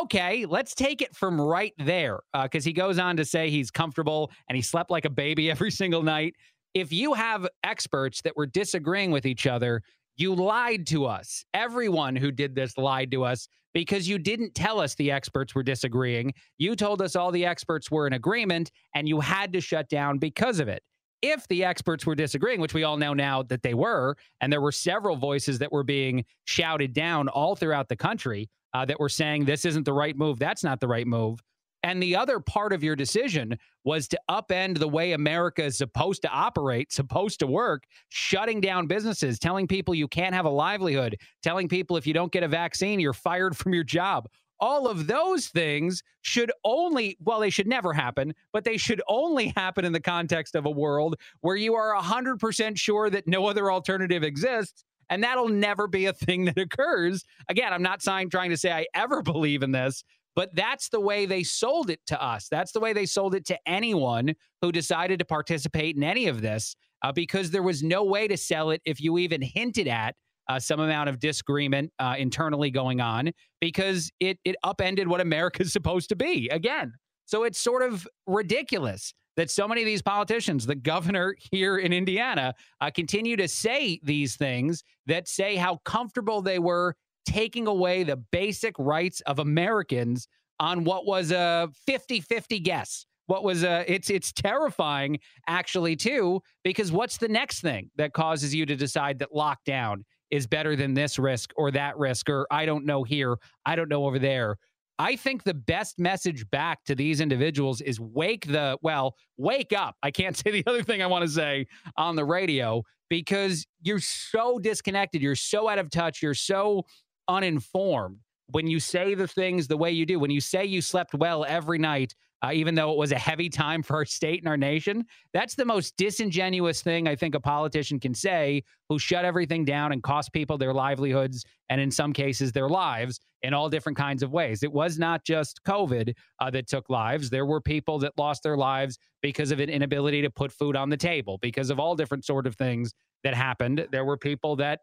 Okay, 0.00 0.46
let's 0.46 0.74
take 0.74 1.02
it 1.02 1.14
from 1.14 1.38
right 1.38 1.74
there 1.76 2.20
because 2.42 2.64
uh, 2.64 2.68
he 2.68 2.72
goes 2.72 2.98
on 2.98 3.16
to 3.18 3.26
say 3.26 3.50
he's 3.50 3.70
comfortable 3.70 4.30
and 4.48 4.56
he 4.56 4.62
slept 4.62 4.90
like 4.90 5.04
a 5.04 5.10
baby 5.10 5.50
every 5.50 5.70
single 5.70 6.02
night. 6.02 6.34
If 6.72 6.92
you 6.92 7.12
have 7.12 7.46
experts 7.64 8.22
that 8.22 8.34
were 8.34 8.46
disagreeing 8.46 9.10
with 9.10 9.26
each 9.26 9.46
other, 9.46 9.82
you 10.16 10.34
lied 10.34 10.86
to 10.88 11.04
us. 11.04 11.44
Everyone 11.52 12.16
who 12.16 12.30
did 12.30 12.54
this 12.54 12.78
lied 12.78 13.10
to 13.10 13.24
us 13.24 13.48
because 13.74 14.08
you 14.08 14.18
didn't 14.18 14.54
tell 14.54 14.80
us 14.80 14.94
the 14.94 15.10
experts 15.10 15.54
were 15.54 15.62
disagreeing. 15.62 16.32
You 16.56 16.74
told 16.74 17.02
us 17.02 17.14
all 17.14 17.30
the 17.30 17.44
experts 17.44 17.90
were 17.90 18.06
in 18.06 18.14
agreement 18.14 18.70
and 18.94 19.06
you 19.06 19.20
had 19.20 19.52
to 19.52 19.60
shut 19.60 19.90
down 19.90 20.18
because 20.18 20.60
of 20.60 20.68
it 20.68 20.82
if 21.20 21.46
the 21.48 21.64
experts 21.64 22.04
were 22.04 22.14
disagreeing, 22.14 22.60
which 22.60 22.74
we 22.74 22.82
all 22.82 22.96
know 22.96 23.14
now 23.14 23.42
that 23.44 23.62
they 23.62 23.74
were, 23.74 24.16
and 24.40 24.52
there 24.52 24.60
were 24.60 24.72
several 24.72 25.16
voices 25.16 25.58
that 25.60 25.70
were 25.70 25.84
being 25.84 26.24
shouted 26.46 26.92
down 26.92 27.28
all 27.28 27.54
throughout 27.54 27.88
the 27.88 27.96
country 27.96 28.48
uh, 28.74 28.84
that 28.84 29.00
were 29.00 29.08
saying 29.08 29.44
this 29.44 29.64
isn't 29.64 29.84
the 29.84 29.92
right 29.92 30.16
move, 30.16 30.38
that's 30.38 30.64
not 30.64 30.80
the 30.80 30.88
right 30.88 31.06
move. 31.06 31.40
And 31.84 32.00
the 32.00 32.14
other 32.14 32.38
part 32.38 32.72
of 32.72 32.84
your 32.84 32.94
decision 32.94 33.58
was 33.82 34.06
to 34.08 34.20
upend 34.30 34.78
the 34.78 34.86
way 34.86 35.12
America 35.12 35.64
is 35.64 35.76
supposed 35.76 36.22
to 36.22 36.28
operate, 36.28 36.92
supposed 36.92 37.40
to 37.40 37.46
work, 37.48 37.86
shutting 38.08 38.60
down 38.60 38.86
businesses, 38.86 39.40
telling 39.40 39.66
people 39.66 39.92
you 39.92 40.06
can't 40.06 40.32
have 40.32 40.44
a 40.44 40.50
livelihood, 40.50 41.16
telling 41.42 41.68
people 41.68 41.96
if 41.96 42.06
you 42.06 42.14
don't 42.14 42.30
get 42.30 42.44
a 42.44 42.48
vaccine, 42.48 43.00
you're 43.00 43.12
fired 43.12 43.56
from 43.56 43.74
your 43.74 43.84
job 43.84 44.28
all 44.62 44.86
of 44.86 45.08
those 45.08 45.48
things 45.48 46.04
should 46.20 46.52
only, 46.64 47.16
well, 47.20 47.40
they 47.40 47.50
should 47.50 47.66
never 47.66 47.92
happen, 47.92 48.32
but 48.52 48.62
they 48.62 48.76
should 48.76 49.02
only 49.08 49.48
happen 49.56 49.84
in 49.84 49.92
the 49.92 50.00
context 50.00 50.54
of 50.54 50.66
a 50.66 50.70
world 50.70 51.16
where 51.40 51.56
you 51.56 51.74
are 51.74 52.00
100% 52.00 52.78
sure 52.78 53.10
that 53.10 53.26
no 53.26 53.46
other 53.46 53.72
alternative 53.72 54.22
exists. 54.22 54.84
And 55.12 55.22
that'll 55.22 55.50
never 55.50 55.86
be 55.86 56.06
a 56.06 56.14
thing 56.14 56.46
that 56.46 56.58
occurs. 56.58 57.22
Again, 57.50 57.70
I'm 57.74 57.82
not 57.82 58.00
trying 58.00 58.30
to 58.30 58.56
say 58.56 58.72
I 58.72 58.86
ever 58.94 59.20
believe 59.20 59.62
in 59.62 59.70
this, 59.70 60.02
but 60.34 60.54
that's 60.54 60.88
the 60.88 61.00
way 61.00 61.26
they 61.26 61.42
sold 61.42 61.90
it 61.90 62.00
to 62.06 62.20
us. 62.20 62.48
That's 62.50 62.72
the 62.72 62.80
way 62.80 62.94
they 62.94 63.04
sold 63.04 63.34
it 63.34 63.44
to 63.48 63.58
anyone 63.66 64.32
who 64.62 64.72
decided 64.72 65.18
to 65.18 65.26
participate 65.26 65.96
in 65.96 66.02
any 66.02 66.28
of 66.28 66.40
this, 66.40 66.74
uh, 67.02 67.12
because 67.12 67.50
there 67.50 67.62
was 67.62 67.82
no 67.82 68.04
way 68.04 68.26
to 68.26 68.38
sell 68.38 68.70
it 68.70 68.80
if 68.86 69.02
you 69.02 69.18
even 69.18 69.42
hinted 69.42 69.86
at 69.86 70.14
uh, 70.48 70.58
some 70.58 70.80
amount 70.80 71.10
of 71.10 71.20
disagreement 71.20 71.92
uh, 71.98 72.14
internally 72.16 72.70
going 72.70 73.02
on 73.02 73.32
because 73.60 74.10
it 74.18 74.38
it 74.46 74.56
upended 74.64 75.08
what 75.08 75.20
America's 75.20 75.72
supposed 75.74 76.08
to 76.08 76.16
be 76.16 76.48
again. 76.48 76.94
So 77.26 77.44
it's 77.44 77.58
sort 77.58 77.82
of 77.82 78.08
ridiculous 78.26 79.12
that 79.36 79.50
so 79.50 79.66
many 79.66 79.82
of 79.82 79.86
these 79.86 80.02
politicians, 80.02 80.66
the 80.66 80.74
governor 80.74 81.34
here 81.50 81.78
in 81.78 81.92
Indiana, 81.92 82.54
uh, 82.80 82.90
continue 82.90 83.36
to 83.36 83.48
say 83.48 84.00
these 84.02 84.36
things 84.36 84.84
that 85.06 85.28
say 85.28 85.56
how 85.56 85.76
comfortable 85.84 86.42
they 86.42 86.58
were 86.58 86.94
taking 87.26 87.66
away 87.66 88.02
the 88.02 88.16
basic 88.16 88.74
rights 88.78 89.20
of 89.22 89.38
Americans 89.38 90.28
on 90.58 90.84
what 90.84 91.06
was 91.06 91.30
a 91.30 91.68
50-50 91.88 92.62
guess 92.62 93.06
what 93.26 93.44
was 93.44 93.62
uh 93.62 93.84
it's 93.86 94.10
it's 94.10 94.32
terrifying 94.32 95.18
actually 95.46 95.94
too 95.94 96.42
because 96.64 96.90
what's 96.90 97.16
the 97.16 97.28
next 97.28 97.60
thing 97.60 97.88
that 97.96 98.12
causes 98.12 98.52
you 98.52 98.66
to 98.66 98.74
decide 98.74 99.20
that 99.20 99.30
lockdown 99.32 100.02
is 100.32 100.46
better 100.46 100.74
than 100.74 100.94
this 100.94 101.18
risk 101.18 101.52
or 101.56 101.70
that 101.70 101.96
risk, 101.98 102.28
or 102.30 102.46
I 102.50 102.64
don't 102.64 102.86
know 102.86 103.04
here, 103.04 103.36
I 103.66 103.76
don't 103.76 103.90
know 103.90 104.06
over 104.06 104.18
there. 104.18 104.56
I 105.02 105.16
think 105.16 105.42
the 105.42 105.52
best 105.52 105.98
message 105.98 106.48
back 106.48 106.84
to 106.84 106.94
these 106.94 107.20
individuals 107.20 107.80
is 107.80 107.98
wake 107.98 108.46
the, 108.46 108.78
well, 108.82 109.16
wake 109.36 109.72
up. 109.72 109.96
I 110.00 110.12
can't 110.12 110.36
say 110.36 110.52
the 110.52 110.62
other 110.64 110.84
thing 110.84 111.02
I 111.02 111.06
want 111.06 111.24
to 111.24 111.28
say 111.28 111.66
on 111.96 112.14
the 112.14 112.24
radio 112.24 112.84
because 113.10 113.66
you're 113.82 113.98
so 113.98 114.60
disconnected. 114.60 115.20
You're 115.20 115.34
so 115.34 115.68
out 115.68 115.80
of 115.80 115.90
touch. 115.90 116.22
You're 116.22 116.34
so 116.34 116.84
uninformed 117.26 118.18
when 118.52 118.68
you 118.68 118.78
say 118.78 119.16
the 119.16 119.26
things 119.26 119.66
the 119.66 119.76
way 119.76 119.90
you 119.90 120.06
do. 120.06 120.20
When 120.20 120.30
you 120.30 120.40
say 120.40 120.64
you 120.64 120.80
slept 120.80 121.14
well 121.14 121.44
every 121.48 121.78
night, 121.78 122.14
uh, 122.42 122.50
even 122.52 122.74
though 122.74 122.92
it 122.92 122.98
was 122.98 123.12
a 123.12 123.18
heavy 123.18 123.48
time 123.48 123.82
for 123.82 123.96
our 123.96 124.04
state 124.04 124.40
and 124.40 124.48
our 124.48 124.56
nation. 124.56 125.04
That's 125.32 125.54
the 125.54 125.64
most 125.64 125.96
disingenuous 125.96 126.82
thing 126.82 127.06
I 127.06 127.14
think 127.14 127.34
a 127.34 127.40
politician 127.40 128.00
can 128.00 128.14
say 128.14 128.62
who 128.88 128.98
shut 128.98 129.24
everything 129.24 129.64
down 129.64 129.92
and 129.92 130.02
cost 130.02 130.32
people 130.32 130.58
their 130.58 130.74
livelihoods 130.74 131.44
and, 131.68 131.80
in 131.80 131.90
some 131.90 132.12
cases, 132.12 132.52
their 132.52 132.68
lives 132.68 133.20
in 133.42 133.54
all 133.54 133.68
different 133.68 133.98
kinds 133.98 134.22
of 134.22 134.32
ways. 134.32 134.62
It 134.62 134.72
was 134.72 134.98
not 134.98 135.24
just 135.24 135.60
COVID 135.66 136.14
uh, 136.40 136.50
that 136.50 136.68
took 136.68 136.90
lives. 136.90 137.30
There 137.30 137.46
were 137.46 137.60
people 137.60 137.98
that 138.00 138.12
lost 138.16 138.42
their 138.42 138.56
lives 138.56 138.98
because 139.20 139.50
of 139.50 139.60
an 139.60 139.70
inability 139.70 140.22
to 140.22 140.30
put 140.30 140.52
food 140.52 140.76
on 140.76 140.90
the 140.90 140.96
table, 140.96 141.38
because 141.38 141.70
of 141.70 141.78
all 141.78 141.96
different 141.96 142.24
sort 142.24 142.46
of 142.46 142.56
things 142.56 142.92
that 143.24 143.34
happened. 143.34 143.86
There 143.92 144.04
were 144.04 144.16
people 144.16 144.56
that, 144.56 144.80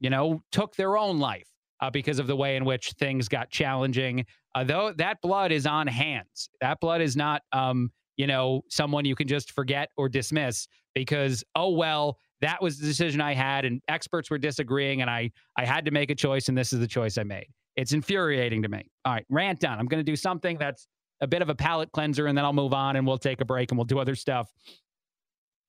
you 0.00 0.10
know, 0.10 0.42
took 0.52 0.76
their 0.76 0.96
own 0.96 1.18
life 1.18 1.48
uh, 1.84 1.90
because 1.90 2.18
of 2.18 2.26
the 2.26 2.34
way 2.34 2.56
in 2.56 2.64
which 2.64 2.92
things 2.98 3.28
got 3.28 3.50
challenging. 3.50 4.24
Uh, 4.54 4.64
though 4.64 4.92
that 4.96 5.20
blood 5.20 5.52
is 5.52 5.66
on 5.66 5.86
hands. 5.86 6.48
That 6.62 6.80
blood 6.80 7.02
is 7.02 7.14
not, 7.14 7.42
um, 7.52 7.90
you 8.16 8.26
know, 8.26 8.62
someone 8.70 9.04
you 9.04 9.14
can 9.14 9.28
just 9.28 9.52
forget 9.52 9.90
or 9.98 10.08
dismiss 10.08 10.66
because, 10.94 11.44
oh, 11.54 11.70
well, 11.70 12.16
that 12.40 12.62
was 12.62 12.78
the 12.78 12.86
decision 12.86 13.20
I 13.20 13.34
had 13.34 13.66
and 13.66 13.82
experts 13.88 14.30
were 14.30 14.38
disagreeing 14.38 15.02
and 15.02 15.10
I, 15.10 15.30
I 15.58 15.66
had 15.66 15.84
to 15.84 15.90
make 15.90 16.10
a 16.10 16.14
choice 16.14 16.48
and 16.48 16.56
this 16.56 16.72
is 16.72 16.80
the 16.80 16.86
choice 16.86 17.18
I 17.18 17.24
made. 17.24 17.48
It's 17.76 17.92
infuriating 17.92 18.62
to 18.62 18.68
me. 18.68 18.90
All 19.04 19.12
right, 19.12 19.26
rant 19.28 19.60
done. 19.60 19.78
I'm 19.78 19.86
going 19.86 20.02
to 20.02 20.10
do 20.10 20.16
something 20.16 20.56
that's 20.56 20.86
a 21.20 21.26
bit 21.26 21.42
of 21.42 21.50
a 21.50 21.54
palate 21.54 21.92
cleanser 21.92 22.26
and 22.26 22.38
then 22.38 22.46
I'll 22.46 22.52
move 22.52 22.72
on 22.72 22.96
and 22.96 23.06
we'll 23.06 23.18
take 23.18 23.40
a 23.42 23.44
break 23.44 23.72
and 23.72 23.78
we'll 23.78 23.84
do 23.84 23.98
other 23.98 24.14
stuff. 24.14 24.50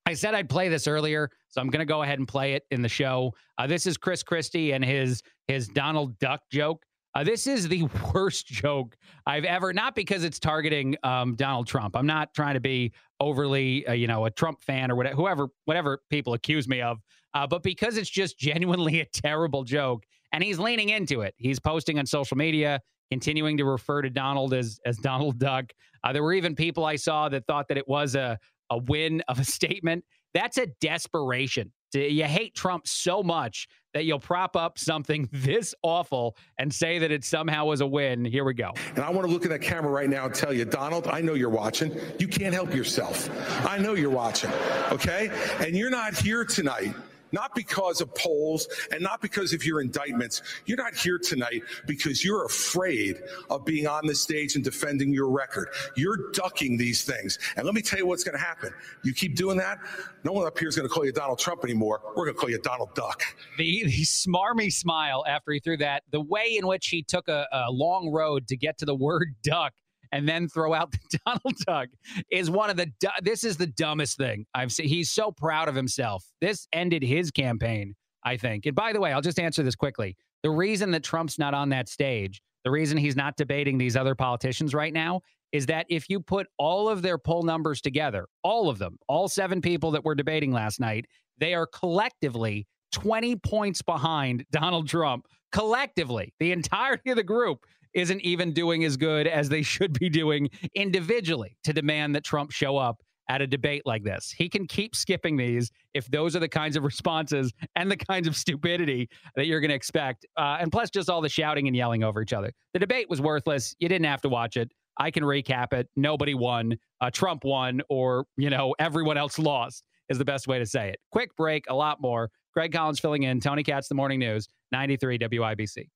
I 0.06 0.14
said 0.14 0.36
I'd 0.36 0.50
play 0.50 0.70
this 0.70 0.88
earlier, 0.88 1.32
so 1.50 1.62
I'm 1.62 1.70
going 1.70 1.80
to 1.80 1.86
go 1.86 2.04
ahead 2.04 2.20
and 2.20 2.28
play 2.28 2.54
it 2.54 2.64
in 2.70 2.82
the 2.82 2.90
show. 2.90 3.34
Uh, 3.58 3.66
this 3.66 3.88
is 3.88 3.98
Chris 3.98 4.22
Christie 4.22 4.72
and 4.74 4.86
his 4.86 5.24
his 5.48 5.68
Donald 5.68 6.18
Duck 6.20 6.42
joke. 6.52 6.86
Uh, 7.16 7.24
this 7.24 7.48
is 7.48 7.68
the 7.68 7.84
worst 8.14 8.46
joke 8.46 8.96
I've 9.26 9.46
ever. 9.46 9.74
Not 9.74 9.96
because 9.96 10.24
it's 10.24 10.40
targeting 10.40 10.96
um, 11.04 11.36
Donald 11.36 11.66
Trump. 11.66 11.96
I'm 11.96 12.06
not 12.06 12.34
trying 12.36 12.54
to 12.54 12.60
be 12.60 12.94
overly, 13.20 13.88
uh, 13.88 13.94
you 13.94 14.06
know, 14.06 14.26
a 14.26 14.32
Trump 14.32 14.62
fan 14.62 14.92
or 14.92 14.96
whatever, 14.96 15.16
whoever, 15.16 15.48
whatever 15.64 16.00
people 16.10 16.34
accuse 16.34 16.68
me 16.68 16.82
of, 16.82 17.00
uh, 17.34 17.48
but 17.48 17.64
because 17.64 17.98
it's 17.98 18.10
just 18.10 18.38
genuinely 18.38 19.00
a 19.02 19.06
terrible 19.06 19.64
joke, 19.64 20.04
and 20.34 20.44
he's 20.44 20.60
leaning 20.60 20.90
into 20.90 21.22
it. 21.22 21.34
He's 21.38 21.60
posting 21.60 21.98
on 21.98 22.06
social 22.06 22.38
media, 22.38 22.80
continuing 23.10 23.58
to 23.58 23.66
refer 23.66 24.02
to 24.02 24.10
Donald 24.10 24.54
as 24.54 24.80
as 24.86 24.98
Donald 24.98 25.40
Duck. 25.40 25.72
Uh, 26.04 26.14
there 26.14 26.22
were 26.22 26.34
even 26.34 26.54
people 26.54 26.86
I 26.86 26.98
saw 26.98 27.30
that 27.30 27.48
thought 27.48 27.68
that 27.70 27.78
it 27.78 27.88
was 27.88 28.16
a 28.16 28.38
a 28.70 28.78
win 28.78 29.22
of 29.28 29.40
a 29.40 29.44
statement. 29.46 30.06
That's 30.34 30.58
a 30.58 30.68
desperation. 30.82 31.72
You 31.94 32.26
hate 32.26 32.54
Trump 32.54 32.88
so 32.88 33.24
much 33.24 33.70
that 33.94 34.04
you'll 34.04 34.20
prop 34.20 34.58
up 34.58 34.78
something 34.78 35.30
this 35.32 35.74
awful 35.82 36.36
and 36.60 36.74
say 36.74 37.00
that 37.00 37.10
it 37.10 37.24
somehow 37.24 37.66
was 37.66 37.80
a 37.80 37.88
win. 37.88 38.26
Here 38.26 38.44
we 38.44 38.54
go. 38.54 38.72
And 38.96 39.00
I 39.00 39.10
want 39.10 39.26
to 39.26 39.34
look 39.34 39.46
at 39.46 39.50
that 39.50 39.62
camera 39.62 39.90
right 39.90 40.10
now 40.10 40.26
and 40.26 40.36
tell 40.36 40.54
you, 40.54 40.66
Donald, 40.66 41.08
I 41.08 41.22
know 41.22 41.36
you're 41.36 41.50
watching. 41.50 41.98
You 42.20 42.28
can't 42.28 42.54
help 42.54 42.76
yourself. 42.76 43.30
I 43.66 43.78
know 43.78 43.94
you're 43.94 44.10
watching. 44.10 44.52
Okay? 44.92 45.30
And 45.60 45.78
you're 45.78 45.90
not 45.90 46.18
here 46.18 46.44
tonight 46.44 46.94
not 47.36 47.54
because 47.54 48.00
of 48.00 48.16
polls 48.16 48.68
and 48.92 49.02
not 49.02 49.22
because 49.22 49.54
of 49.54 49.64
your 49.66 49.82
indictments. 49.82 50.42
You're 50.66 50.78
not 50.78 50.96
here 50.96 51.20
tonight 51.20 51.62
because 51.86 52.24
you're 52.24 52.46
afraid 52.46 53.22
of 53.50 53.66
being 53.66 53.88
on 53.88 54.08
the 54.08 54.16
stage 54.16 54.56
and 54.56 54.64
defending 54.64 55.14
your 55.14 55.30
record. 55.30 55.68
You're 55.98 56.32
ducking 56.32 56.78
these 56.78 57.04
things. 57.04 57.38
And 57.58 57.66
let 57.66 57.76
me 57.76 57.82
tell 57.82 58.00
you 58.00 58.08
what's 58.08 58.24
going 58.24 58.38
to 58.38 58.44
happen. 58.44 58.74
You 59.04 59.14
keep 59.14 59.36
doing 59.36 59.58
that, 59.58 59.80
no 60.24 60.32
one 60.32 60.48
up 60.48 60.58
here 60.58 60.70
is 60.70 60.78
going 60.78 60.88
to 60.88 60.94
call 60.94 61.06
you 61.06 61.12
Donald 61.12 61.38
Trump 61.38 61.66
anymore. 61.66 62.02
We're 62.16 62.24
going 62.24 62.36
to 62.36 62.40
call 62.40 62.50
you 62.50 62.60
Donald 62.60 62.96
Duck. 62.96 63.22
The, 63.58 63.84
the 63.84 64.04
smarmy 64.04 64.72
smile 64.72 65.26
after 65.28 65.52
he 65.52 65.60
threw 65.60 65.78
that, 65.78 66.04
the 66.12 66.22
way 66.22 66.56
in 66.58 66.66
which 66.66 66.88
he 66.88 67.04
took 67.04 67.28
a, 67.28 67.46
a 67.52 67.70
long 67.70 68.10
road 68.12 68.48
to 68.48 68.56
get 68.56 68.78
to 68.78 68.86
the 68.86 68.96
word 68.96 69.36
duck 69.44 69.74
and 70.12 70.28
then 70.28 70.48
throw 70.48 70.74
out 70.74 70.92
the 70.92 71.20
Donald 71.26 71.58
Duck 71.66 71.90
is 72.32 72.50
one 72.50 72.70
of 72.70 72.78
the. 72.78 72.92
This 73.22 73.44
is 73.44 73.58
the 73.58 73.68
dumbest 73.68 74.18
thing 74.18 74.46
I've 74.54 74.72
seen. 74.72 74.88
He's 74.88 75.12
so 75.12 75.32
proud 75.32 75.68
of 75.68 75.76
himself. 75.76 76.26
This 76.42 76.68
ended 76.74 77.04
his 77.04 77.32
campaign, 77.32 77.96
I 78.24 78.38
think. 78.38 78.66
And 78.66 78.76
by 78.76 78.94
the 78.94 79.00
way, 79.00 79.12
I'll 79.12 79.22
just 79.22 79.40
answer 79.40 79.64
this 79.64 79.76
quickly. 79.76 80.16
The 80.44 80.50
reason 80.50 80.92
that 80.92 81.04
Trump's 81.04 81.40
not 81.40 81.54
on 81.54 81.70
that 81.70 81.90
stage, 81.90 82.42
the 82.64 82.72
reason 82.72 82.98
he's 82.98 83.16
not 83.16 83.36
debating 83.38 83.78
these 83.78 83.96
other 83.96 84.16
politicians 84.16 84.74
right 84.74 84.94
now, 84.94 85.22
is 85.52 85.66
that 85.68 85.86
if 85.90 86.10
you 86.10 86.20
put 86.20 86.48
all 86.58 86.90
of 86.90 87.02
their 87.02 87.18
poll 87.18 87.44
numbers 87.44 87.82
together, 87.82 88.28
all 88.44 88.70
of 88.70 88.78
them, 88.78 88.98
all 89.08 89.28
seven 89.28 89.62
people 89.62 89.92
that 89.92 90.04
were 90.04 90.16
debating 90.16 90.52
last 90.52 90.80
night, 90.80 91.06
they 91.38 91.54
are 91.54 91.66
collectively 91.66 92.68
20 92.92 93.36
points 93.38 93.82
behind 93.82 94.46
Donald 94.52 94.88
Trump. 94.88 95.26
Collectively, 95.52 96.34
the 96.40 96.52
entirety 96.52 97.10
of 97.12 97.16
the 97.16 97.24
group 97.24 97.66
isn't 97.96 98.22
even 98.22 98.54
doing 98.54 98.84
as 98.84 98.98
good 98.98 99.26
as 99.26 99.50
they 99.50 99.62
should 99.64 99.98
be 99.98 100.10
doing 100.10 100.50
individually 100.76 101.58
to 101.64 101.74
demand 101.74 102.16
that 102.16 102.24
Trump 102.24 102.52
show 102.52 102.78
up 102.78 103.02
at 103.28 103.42
a 103.42 103.48
debate 103.48 103.82
like 103.86 104.04
this. 104.04 104.34
He 104.38 104.48
can 104.48 104.68
keep 104.68 104.96
skipping 104.96 105.36
these 105.36 105.72
if 105.94 106.06
those 106.12 106.36
are 106.36 106.40
the 106.40 106.48
kinds 106.48 106.76
of 106.76 106.84
responses 106.84 107.52
and 107.76 107.90
the 107.90 107.98
kinds 107.98 108.28
of 108.28 108.36
stupidity 108.36 109.10
that 109.36 109.48
you're 109.48 109.60
going 109.60 109.70
to 109.70 109.76
expect. 109.76 110.26
Uh, 110.38 110.58
and 110.60 110.72
plus, 110.72 110.90
just 110.90 111.10
all 111.10 111.22
the 111.22 111.30
shouting 111.30 111.68
and 111.68 111.76
yelling 111.76 112.04
over 112.04 112.22
each 112.22 112.34
other. 112.34 112.52
The 112.74 112.80
debate 112.80 113.10
was 113.10 113.22
worthless. 113.22 113.76
You 113.80 113.90
didn't 113.90 114.06
have 114.06 114.22
to 114.22 114.30
watch 114.30 114.58
it. 114.58 114.70
I 114.98 115.12
can 115.12 115.24
recap 115.24 115.74
it. 115.74 115.90
Nobody 115.96 116.36
won. 116.36 116.78
Uh, 117.02 117.10
Trump 117.10 117.44
won, 117.44 117.82
or, 117.90 118.26
you 118.38 118.50
know, 118.50 118.76
everyone 118.80 119.18
else 119.18 119.40
lost 119.40 119.84
is 120.10 120.18
the 120.18 120.26
best 120.26 120.48
way 120.48 120.60
to 120.60 120.66
say 120.66 120.90
it. 120.90 121.00
Quick 121.12 121.36
break, 121.36 121.66
a 121.68 121.76
lot 121.76 122.00
more. 122.02 122.30
Craig 122.54 122.72
Collins 122.72 123.00
filling 123.00 123.24
in. 123.24 123.40
Tony 123.40 123.64
Katz, 123.64 123.90
The 123.90 123.96
Morning 123.96 124.20
News, 124.20 124.48
93 124.72 125.18
WIBC. 125.18 125.90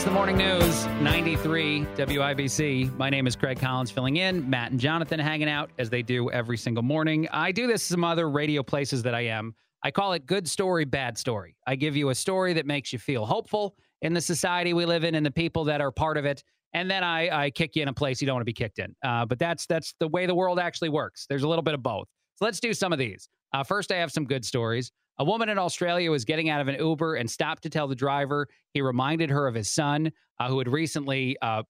Katz, 0.00 0.08
The 0.08 0.14
Morning 0.14 0.38
News, 0.38 0.86
93 1.02 1.84
WIBC. 1.96 2.96
My 2.96 3.10
name 3.10 3.26
is 3.26 3.36
Craig 3.36 3.60
Collins 3.60 3.90
filling 3.90 4.16
in. 4.16 4.48
Matt 4.48 4.70
and 4.70 4.80
Jonathan 4.80 5.20
hanging 5.20 5.48
out 5.48 5.70
as 5.78 5.90
they 5.90 6.00
do 6.00 6.30
every 6.30 6.56
single 6.56 6.82
morning. 6.82 7.28
I 7.32 7.52
do 7.52 7.66
this 7.66 7.82
some 7.82 8.02
other 8.02 8.30
radio 8.30 8.62
places 8.62 9.02
that 9.02 9.14
I 9.14 9.26
am. 9.26 9.54
I 9.82 9.90
call 9.90 10.14
it 10.14 10.24
good 10.24 10.48
story, 10.48 10.86
bad 10.86 11.18
story. 11.18 11.54
I 11.66 11.76
give 11.76 11.96
you 11.96 12.08
a 12.08 12.14
story 12.14 12.54
that 12.54 12.64
makes 12.64 12.94
you 12.94 12.98
feel 12.98 13.26
hopeful 13.26 13.76
in 14.00 14.14
the 14.14 14.22
society 14.22 14.72
we 14.72 14.86
live 14.86 15.04
in 15.04 15.16
and 15.16 15.26
the 15.26 15.30
people 15.30 15.64
that 15.64 15.82
are 15.82 15.92
part 15.92 16.16
of 16.16 16.24
it. 16.24 16.42
And 16.72 16.90
then 16.90 17.04
I, 17.04 17.44
I 17.44 17.50
kick 17.50 17.76
you 17.76 17.82
in 17.82 17.88
a 17.88 17.92
place 17.92 18.22
you 18.22 18.26
don't 18.26 18.36
want 18.36 18.42
to 18.42 18.46
be 18.46 18.54
kicked 18.54 18.78
in. 18.78 18.96
Uh, 19.04 19.26
but 19.26 19.38
that's 19.38 19.66
that's 19.66 19.94
the 20.00 20.08
way 20.08 20.24
the 20.24 20.34
world 20.34 20.58
actually 20.58 20.88
works. 20.88 21.26
There's 21.28 21.42
a 21.42 21.48
little 21.48 21.62
bit 21.62 21.74
of 21.74 21.82
both. 21.82 22.06
So 22.36 22.46
let's 22.46 22.60
do 22.60 22.72
some 22.72 22.94
of 22.94 22.98
these. 22.98 23.28
Uh, 23.52 23.64
first, 23.64 23.92
I 23.92 23.96
have 23.96 24.10
some 24.10 24.24
good 24.24 24.46
stories. 24.46 24.92
A 25.20 25.24
woman 25.24 25.50
in 25.50 25.58
Australia 25.58 26.10
was 26.10 26.24
getting 26.24 26.48
out 26.48 26.62
of 26.62 26.68
an 26.68 26.76
Uber 26.80 27.16
and 27.16 27.30
stopped 27.30 27.62
to 27.64 27.68
tell 27.68 27.86
the 27.86 27.94
driver 27.94 28.48
he 28.72 28.80
reminded 28.80 29.28
her 29.28 29.46
of 29.46 29.54
his 29.54 29.68
son, 29.68 30.10
uh, 30.38 30.48
who 30.48 30.58
had 30.58 30.66
recently 30.66 31.36
uh, 31.42 31.62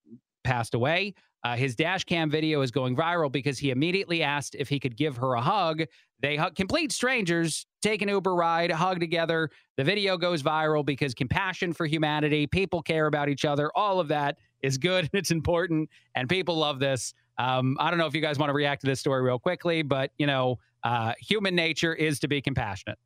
passed 0.44 0.74
away. 0.74 1.14
Uh, 1.42 1.56
his 1.56 1.74
dash 1.74 2.04
cam 2.04 2.30
video 2.30 2.60
is 2.60 2.70
going 2.70 2.94
viral 2.94 3.30
because 3.30 3.58
he 3.58 3.72
immediately 3.72 4.22
asked 4.22 4.54
if 4.54 4.68
he 4.68 4.78
could 4.78 4.96
give 4.96 5.16
her 5.16 5.34
a 5.34 5.40
hug. 5.40 5.82
They 6.20 6.36
hug 6.36 6.54
complete 6.54 6.92
strangers, 6.92 7.66
take 7.82 8.02
an 8.02 8.08
Uber 8.08 8.36
ride, 8.36 8.70
hug 8.70 9.00
together. 9.00 9.50
The 9.76 9.82
video 9.82 10.16
goes 10.16 10.44
viral 10.44 10.86
because 10.86 11.12
compassion 11.12 11.72
for 11.72 11.86
humanity, 11.86 12.46
people 12.46 12.82
care 12.82 13.08
about 13.08 13.28
each 13.28 13.44
other, 13.44 13.68
all 13.74 13.98
of 13.98 14.06
that 14.08 14.38
is 14.62 14.78
good 14.78 15.08
and 15.12 15.18
it's 15.18 15.32
important, 15.32 15.90
and 16.14 16.28
people 16.28 16.56
love 16.56 16.78
this. 16.78 17.14
Um, 17.36 17.76
I 17.80 17.90
don't 17.90 17.98
know 17.98 18.06
if 18.06 18.14
you 18.14 18.20
guys 18.20 18.38
want 18.38 18.50
to 18.50 18.54
react 18.54 18.82
to 18.82 18.86
this 18.86 19.00
story 19.00 19.22
real 19.22 19.40
quickly, 19.40 19.82
but 19.82 20.12
you 20.18 20.28
know, 20.28 20.60
uh, 20.84 21.14
human 21.18 21.56
nature 21.56 21.92
is 21.92 22.20
to 22.20 22.28
be 22.28 22.40
compassionate. 22.40 22.98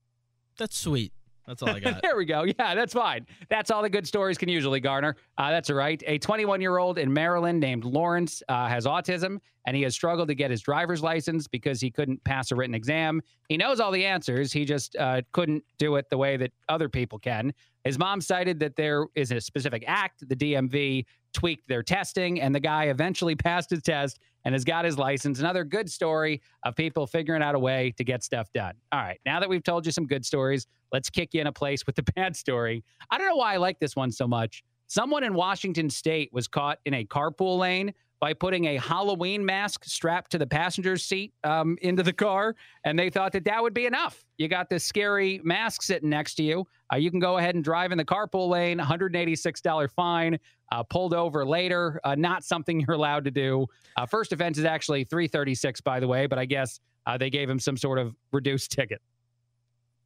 That's 0.59 0.77
sweet. 0.77 1.13
That's 1.47 1.63
all 1.63 1.71
I 1.71 1.81
got. 1.81 2.03
there 2.03 2.17
we 2.17 2.25
go. 2.25 2.45
Yeah, 2.45 2.75
that's 2.75 2.95
fine. 2.95 3.27
That's 3.49 3.71
all 3.71 3.83
the 3.83 3.91
good 3.91 4.07
stories 4.07 4.39
can 4.39 4.49
usually 4.49 4.81
garner. 4.81 5.17
Uh, 5.37 5.51
that's 5.51 5.69
all 5.71 5.77
right. 5.77 6.03
A 6.07 6.19
21 6.19 6.61
year 6.61 6.79
old 6.79 6.99
in 6.99 7.13
Maryland 7.13 7.61
named 7.61 7.85
Lawrence 7.85 8.43
uh, 8.49 8.67
has 8.69 8.87
autism 8.87 9.39
and 9.67 9.77
he 9.77 9.83
has 9.83 9.95
struggled 9.95 10.29
to 10.29 10.35
get 10.35 10.51
his 10.51 10.61
driver's 10.61 11.03
license 11.03 11.47
because 11.47 11.81
he 11.81 11.91
couldn't 11.91 12.23
pass 12.25 12.51
a 12.51 12.55
written 12.55 12.75
exam. 12.75 13.23
He 13.49 13.57
knows 13.57 13.81
all 13.81 13.91
the 13.91 14.05
answers. 14.05 14.53
He 14.53 14.65
just 14.65 14.97
uh, 14.97 15.23
couldn't 15.33 15.65
do 15.79 15.97
it 15.97 16.11
the 16.11 16.19
way 16.19 16.37
that 16.37 16.53
other 16.69 16.89
people 16.89 17.19
can. 17.19 17.53
His 17.85 17.99
mom 17.99 18.21
cited 18.21 18.61
that 18.61 18.77
there 18.77 19.07
is 19.15 19.31
a 19.31 19.41
specific 19.41 19.85
act. 19.87 20.27
The 20.29 20.37
DMV 20.37 21.05
tweaked 21.33 21.69
their 21.69 21.83
testing, 21.83 22.41
and 22.41 22.55
the 22.55 22.61
guy 22.61 22.85
eventually 22.85 23.35
passed 23.37 23.71
his 23.71 23.83
test 23.83 24.19
and 24.45 24.55
has 24.55 24.65
got 24.65 24.85
his 24.85 24.99
license. 24.99 25.41
Another 25.41 25.65
good 25.65 25.91
story 25.91 26.41
of 26.65 26.77
people 26.77 27.07
figuring 27.07 27.43
out 27.43 27.55
a 27.55 27.59
way 27.59 27.93
to 27.97 28.05
get 28.05 28.23
stuff 28.23 28.51
done. 28.55 28.75
All 28.93 29.01
right, 29.01 29.21
now 29.27 29.41
that 29.41 29.49
we've 29.49 29.63
told 29.63 29.87
you 29.87 29.93
some 29.93 30.07
good 30.07 30.25
stories, 30.25 30.67
let's 30.93 31.11
kick 31.11 31.35
you 31.35 31.41
in 31.41 31.47
a 31.47 31.53
place 31.53 31.87
with 31.87 31.97
the 31.97 32.03
bad 32.17 32.37
story. 32.37 32.85
I 33.11 33.19
don't 33.19 33.29
know 33.29 33.37
why 33.37 33.55
I 33.55 33.57
like 33.57 33.79
this 33.81 33.97
one 33.97 34.11
so 34.11 34.27
much. 34.27 34.63
Someone 34.87 35.25
in 35.25 35.35
Washington 35.35 35.89
state 35.89 36.31
was 36.33 36.47
caught 36.47 36.79
in 36.85 36.95
a 36.95 37.05
carpool 37.05 37.59
lane 37.59 37.95
by 38.21 38.33
putting 38.33 38.67
a 38.67 38.77
Halloween 38.77 39.45
mask 39.45 39.85
strapped 39.85 40.31
to 40.33 40.39
the 40.39 40.47
passenger's 40.47 41.05
seat 41.05 41.33
um, 41.45 41.77
into 41.83 42.03
the 42.03 42.13
car, 42.13 42.57
and 42.85 42.99
they 42.99 43.11
thought 43.11 43.33
that 43.33 43.45
that 43.45 43.63
would 43.63 43.75
be 43.75 43.87
enough. 43.87 44.25
You 44.39 44.49
got 44.49 44.69
this 44.69 44.85
scary 44.85 45.41
mask 45.45 45.83
sitting 45.83 46.09
next 46.09 46.35
to 46.37 46.43
you. 46.43 46.67
Uh, 46.93 46.97
you 46.97 47.11
can 47.11 47.21
go 47.21 47.39
ahead 47.39 47.55
and 47.55 47.63
drive 47.63 47.93
in 47.93 47.99
the 47.99 48.05
carpool 48.05 48.49
lane. 48.49 48.79
$186 48.79 49.91
fine. 49.91 50.39
Uh, 50.73 50.83
pulled 50.83 51.15
over 51.15 51.45
later. 51.45 52.01
Uh, 52.05 52.15
not 52.15 52.43
something 52.43 52.81
you're 52.81 52.97
allowed 52.97 53.25
to 53.25 53.31
do. 53.31 53.67
Uh, 53.97 54.07
first 54.07 54.33
offense 54.33 54.59
is 54.59 54.65
actually 54.65 55.05
336, 55.05 55.81
by 55.83 56.01
the 56.01 56.09
way, 56.09 56.27
but 56.27 56.39
I 56.39 56.47
guess 56.47 56.81
uh, 57.07 57.19
they 57.19 57.31
gave 57.31 57.49
him 57.49 57.59
some 57.59 57.77
sort 57.77 57.99
of 57.99 58.15
reduced 58.33 58.71
ticket. 58.73 59.01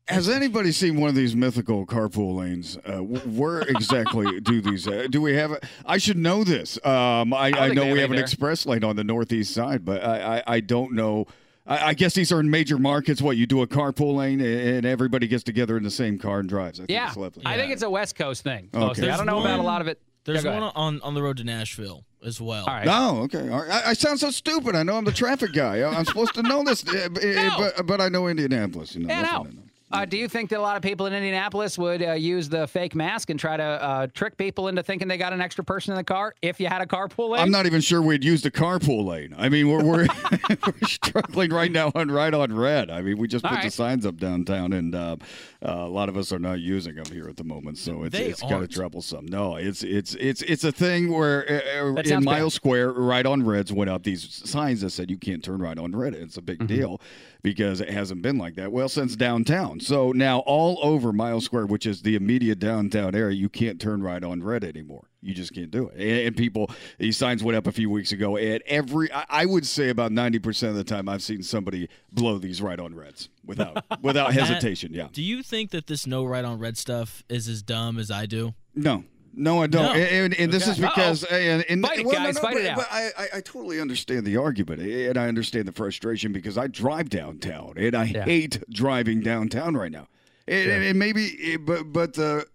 Has 0.08 0.28
anybody 0.28 0.72
seen 0.72 0.98
one 0.98 1.10
of 1.10 1.14
these 1.14 1.36
mythical 1.36 1.84
carpool 1.84 2.36
lanes? 2.36 2.78
Uh, 2.78 3.02
where 3.02 3.60
exactly 3.60 4.40
do 4.42 4.60
these? 4.62 4.88
Uh, 4.88 5.06
do 5.10 5.20
we 5.20 5.34
have? 5.34 5.52
A, 5.52 5.60
I 5.84 5.98
should 5.98 6.16
know 6.16 6.44
this. 6.44 6.78
Um, 6.84 7.34
I, 7.34 7.52
I, 7.52 7.66
I 7.66 7.68
know 7.74 7.92
we 7.92 8.00
have 8.00 8.10
an 8.10 8.16
there. 8.16 8.24
express 8.24 8.64
lane 8.64 8.84
on 8.84 8.96
the 8.96 9.04
northeast 9.04 9.52
side, 9.52 9.84
but 9.84 10.02
I, 10.02 10.38
I, 10.38 10.42
I 10.46 10.60
don't 10.60 10.94
know. 10.94 11.26
I, 11.70 11.92
guess 11.92 12.14
these 12.14 12.32
are 12.32 12.40
in 12.40 12.48
major 12.48 12.78
markets. 12.78 13.20
What 13.20 13.36
you 13.36 13.46
do 13.46 13.60
a 13.60 13.66
carpool 13.66 14.16
lane 14.16 14.40
and 14.40 14.86
everybody 14.86 15.28
gets 15.28 15.44
together 15.44 15.76
in 15.76 15.82
the 15.82 15.90
same 15.90 16.18
car 16.18 16.40
and 16.40 16.48
drives. 16.48 16.80
I 16.80 16.86
think 16.86 16.90
yeah, 16.90 17.12
it's 17.14 17.38
I 17.44 17.56
think 17.56 17.72
it's 17.72 17.82
a 17.82 17.90
West 17.90 18.16
Coast 18.16 18.42
thing. 18.42 18.70
Okay. 18.74 19.10
I 19.10 19.18
don't 19.18 19.26
know 19.26 19.36
one, 19.36 19.44
about 19.44 19.60
a 19.60 19.62
lot 19.62 19.82
of 19.82 19.86
it. 19.86 20.00
There's 20.24 20.44
yeah, 20.44 20.58
one 20.58 20.72
on 20.74 21.00
on 21.02 21.12
the 21.12 21.22
road 21.22 21.36
to 21.36 21.44
Nashville 21.44 22.06
as 22.24 22.40
well. 22.40 22.64
All 22.66 22.72
right. 22.72 22.86
No, 22.86 23.20
okay. 23.24 23.50
I, 23.50 23.90
I, 23.90 23.92
sound 23.92 24.18
so 24.20 24.30
stupid. 24.30 24.74
I 24.74 24.82
know 24.82 24.96
I'm 24.96 25.04
the 25.04 25.12
traffic 25.12 25.52
guy. 25.52 25.82
I'm 25.82 26.04
supposed 26.04 26.34
to 26.34 26.42
know 26.42 26.62
this, 26.64 26.84
eh, 26.94 27.08
eh, 27.20 27.48
no. 27.48 27.56
but 27.58 27.86
but 27.86 28.00
I 28.00 28.08
know 28.08 28.28
Indianapolis. 28.28 28.94
You 28.94 29.06
know, 29.06 29.14
yeah, 29.14 29.22
no. 29.22 29.46
Uh, 29.90 30.04
do 30.04 30.18
you 30.18 30.28
think 30.28 30.50
that 30.50 30.58
a 30.58 30.62
lot 30.62 30.76
of 30.76 30.82
people 30.82 31.06
in 31.06 31.14
Indianapolis 31.14 31.78
would 31.78 32.02
uh, 32.02 32.12
use 32.12 32.48
the 32.48 32.66
fake 32.66 32.94
mask 32.94 33.30
and 33.30 33.40
try 33.40 33.56
to 33.56 33.62
uh, 33.62 34.06
trick 34.12 34.36
people 34.36 34.68
into 34.68 34.82
thinking 34.82 35.08
they 35.08 35.16
got 35.16 35.32
an 35.32 35.40
extra 35.40 35.64
person 35.64 35.92
in 35.92 35.96
the 35.96 36.04
car 36.04 36.34
if 36.42 36.60
you 36.60 36.66
had 36.66 36.82
a 36.82 36.86
carpool 36.86 37.30
lane? 37.30 37.42
I'm 37.42 37.50
not 37.50 37.64
even 37.64 37.80
sure 37.80 38.02
we'd 38.02 38.22
use 38.22 38.42
the 38.42 38.50
carpool 38.50 39.06
lane. 39.06 39.34
I 39.38 39.48
mean, 39.48 39.68
we're 39.68 39.82
we're, 39.82 40.06
we're 40.66 40.88
struggling 40.88 41.50
right 41.50 41.72
now 41.72 41.90
on 41.94 42.10
right 42.10 42.34
on 42.34 42.54
red. 42.54 42.90
I 42.90 43.00
mean, 43.00 43.16
we 43.16 43.28
just 43.28 43.44
put 43.44 43.52
right. 43.52 43.64
the 43.64 43.70
signs 43.70 44.04
up 44.04 44.18
downtown, 44.18 44.74
and 44.74 44.94
uh, 44.94 45.16
uh, 45.64 45.70
a 45.70 45.88
lot 45.88 46.10
of 46.10 46.16
us 46.18 46.32
are 46.32 46.38
not 46.38 46.60
using 46.60 46.96
them 46.96 47.06
here 47.06 47.28
at 47.28 47.36
the 47.36 47.44
moment, 47.44 47.78
so 47.78 48.04
it's, 48.04 48.18
it's 48.18 48.42
kind 48.42 48.62
of 48.62 48.68
troublesome. 48.68 49.26
No, 49.26 49.56
it's 49.56 49.82
it's 49.82 50.14
it's 50.16 50.42
it's 50.42 50.64
a 50.64 50.72
thing 50.72 51.10
where 51.10 51.62
uh, 51.82 52.00
in 52.02 52.24
Mile 52.24 52.46
bad. 52.46 52.52
Square, 52.52 52.92
right 52.92 53.24
on 53.24 53.44
reds 53.44 53.72
went 53.72 53.88
out 53.88 54.02
these 54.02 54.42
signs 54.44 54.82
that 54.82 54.90
said 54.90 55.10
you 55.10 55.16
can't 55.16 55.42
turn 55.42 55.60
right 55.60 55.78
on 55.78 55.96
red. 55.96 56.14
It's 56.14 56.36
a 56.36 56.42
big 56.42 56.58
mm-hmm. 56.58 56.66
deal 56.66 57.00
because 57.42 57.80
it 57.80 57.90
hasn't 57.90 58.22
been 58.22 58.38
like 58.38 58.54
that. 58.56 58.72
Well, 58.72 58.88
since 58.88 59.16
downtown. 59.16 59.80
So 59.80 60.12
now 60.12 60.40
all 60.40 60.78
over 60.82 61.12
Mile 61.12 61.40
Square, 61.40 61.66
which 61.66 61.86
is 61.86 62.02
the 62.02 62.16
immediate 62.16 62.58
downtown 62.58 63.14
area, 63.14 63.36
you 63.36 63.48
can't 63.48 63.80
turn 63.80 64.02
right 64.02 64.22
on 64.22 64.42
red 64.42 64.64
anymore. 64.64 65.04
You 65.20 65.34
just 65.34 65.52
can't 65.52 65.70
do 65.70 65.90
it. 65.94 66.26
And, 66.26 66.36
people, 66.36 66.70
these 66.98 67.16
signs 67.16 67.42
went 67.42 67.56
up 67.56 67.66
a 67.66 67.72
few 67.72 67.90
weeks 67.90 68.12
ago, 68.12 68.36
and 68.36 68.62
every, 68.66 69.10
I 69.12 69.46
would 69.46 69.66
say 69.66 69.88
about 69.88 70.12
90% 70.12 70.68
of 70.68 70.76
the 70.76 70.84
time, 70.84 71.08
I've 71.08 71.22
seen 71.22 71.42
somebody 71.42 71.88
blow 72.12 72.38
these 72.38 72.62
right 72.62 72.78
on 72.78 72.94
reds 72.94 73.28
without 73.44 73.84
without 74.02 74.32
hesitation. 74.32 74.92
Yeah. 74.92 75.08
Do 75.12 75.22
you 75.22 75.42
think 75.42 75.70
that 75.70 75.88
this 75.88 76.06
no 76.06 76.24
right 76.24 76.44
on 76.44 76.58
red 76.58 76.76
stuff 76.76 77.24
is 77.28 77.48
as 77.48 77.62
dumb 77.62 77.98
as 77.98 78.10
I 78.10 78.26
do? 78.26 78.54
No, 78.76 79.04
no, 79.38 79.62
I 79.62 79.66
don't. 79.66 79.82
No. 79.82 79.92
And, 79.92 80.34
and, 80.34 80.52
this 80.52 80.64
okay. 80.64 80.72
is 80.72 80.78
because 80.78 81.24
and, 81.24 81.64
and, 81.68 81.82
fight 81.82 82.00
it, 82.00 82.06
well, 82.06 82.14
guys, 82.14 82.34
no, 82.34 82.40
no, 82.40 82.46
fight 82.46 82.54
but, 82.54 82.64
it 82.64 82.68
out. 82.68 82.76
But 82.76 82.88
I, 82.90 83.08
I, 83.16 83.28
I, 83.36 83.40
totally 83.40 83.80
understand 83.80 84.24
the 84.24 84.36
argument, 84.36 84.82
and 84.82 85.16
I 85.16 85.28
understand 85.28 85.66
the 85.66 85.72
frustration 85.72 86.32
because 86.32 86.58
I 86.58 86.66
drive 86.66 87.08
downtown, 87.08 87.74
and 87.76 87.94
I 87.94 88.04
yeah. 88.04 88.24
hate 88.24 88.62
driving 88.70 89.20
downtown 89.20 89.76
right 89.76 89.92
now. 89.92 90.08
And, 90.46 90.64
sure. 90.64 90.82
and 90.82 90.98
maybe, 90.98 91.56
but 91.56 91.92
but 91.92 92.14
the 92.14 92.46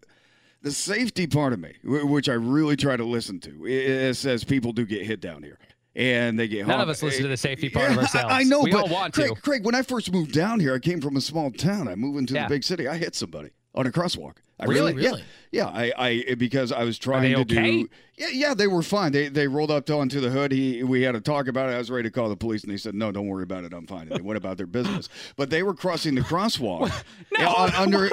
the 0.62 0.72
safety 0.72 1.28
part 1.28 1.54
of 1.54 1.60
me, 1.60 1.74
which 1.84 2.30
I 2.30 2.34
really 2.34 2.76
try 2.76 2.98
to 2.98 3.06
listen 3.06 3.40
to, 3.42 3.66
it 3.66 4.16
says 4.16 4.44
people 4.44 4.72
do 4.72 4.86
get 4.86 5.06
hit 5.06 5.22
down 5.22 5.44
here 5.44 5.60
and 5.96 6.40
they 6.40 6.48
get 6.48 6.66
none 6.68 6.82
of 6.82 6.90
us 6.90 7.04
listen 7.04 7.24
to 7.24 7.28
the 7.28 7.38
safety 7.38 7.70
part 7.70 7.90
yeah, 7.90 7.92
of 7.98 8.00
ourselves. 8.00 8.34
I, 8.34 8.40
I 8.40 8.44
know, 8.44 8.62
we 8.62 8.72
but 8.72 8.84
all 8.84 8.90
want 8.90 9.14
Craig, 9.14 9.36
to. 9.36 9.42
Craig, 9.42 9.66
when 9.66 9.76
I 9.76 9.82
first 9.82 10.12
moved 10.12 10.34
down 10.34 10.60
here, 10.60 10.74
I 10.74 10.80
came 10.80 11.02
from 11.02 11.18
a 11.18 11.22
small 11.22 11.52
town. 11.52 11.88
I 11.88 11.96
moved 11.96 12.18
into 12.18 12.34
yeah. 12.34 12.44
the 12.44 12.50
big 12.50 12.64
city. 12.64 12.88
I 12.88 12.98
hit 12.98 13.16
somebody 13.16 13.52
on 13.76 13.86
a 13.86 13.92
crosswalk. 13.92 14.38
I 14.60 14.66
really, 14.66 14.94
really, 14.94 15.08
really? 15.08 15.24
yeah, 15.52 15.66
yeah. 15.74 15.92
I, 15.98 16.08
I 16.30 16.36
because 16.36 16.72
I 16.72 16.84
was 16.84 16.98
trying 17.00 17.34
to 17.34 17.40
okay? 17.42 17.82
do. 17.84 17.90
Yeah, 18.18 18.28
yeah, 18.32 18.54
they 18.54 18.68
were 18.68 18.84
fine. 18.84 19.12
They 19.12 19.28
they 19.28 19.48
rolled 19.48 19.72
up 19.72 19.90
onto 19.90 20.20
the 20.20 20.30
hood. 20.30 20.52
He 20.52 20.84
we 20.84 21.02
had 21.02 21.16
a 21.16 21.22
talk 21.22 21.48
about 21.48 21.70
it. 21.70 21.74
I 21.74 21.78
was 21.80 21.90
ready 21.90 22.08
to 22.10 22.14
call 22.14 22.30
the 22.30 22.36
police, 22.36 22.64
and 22.64 22.72
they 22.72 22.78
said, 22.78 22.94
"No, 22.94 23.12
don't 23.12 23.28
worry 23.28 23.44
about 23.44 23.64
it. 23.64 23.74
I'm 23.74 23.88
fine." 23.88 24.04
And 24.04 24.12
they 24.12 24.22
went 24.22 24.38
about 24.38 24.58
their 24.58 24.68
business. 24.68 25.10
But 25.36 25.50
they 25.50 25.64
were 25.64 25.74
crossing 25.74 26.14
the 26.16 26.22
crosswalk 26.22 26.92
no, 27.38 27.56
under. 27.76 28.10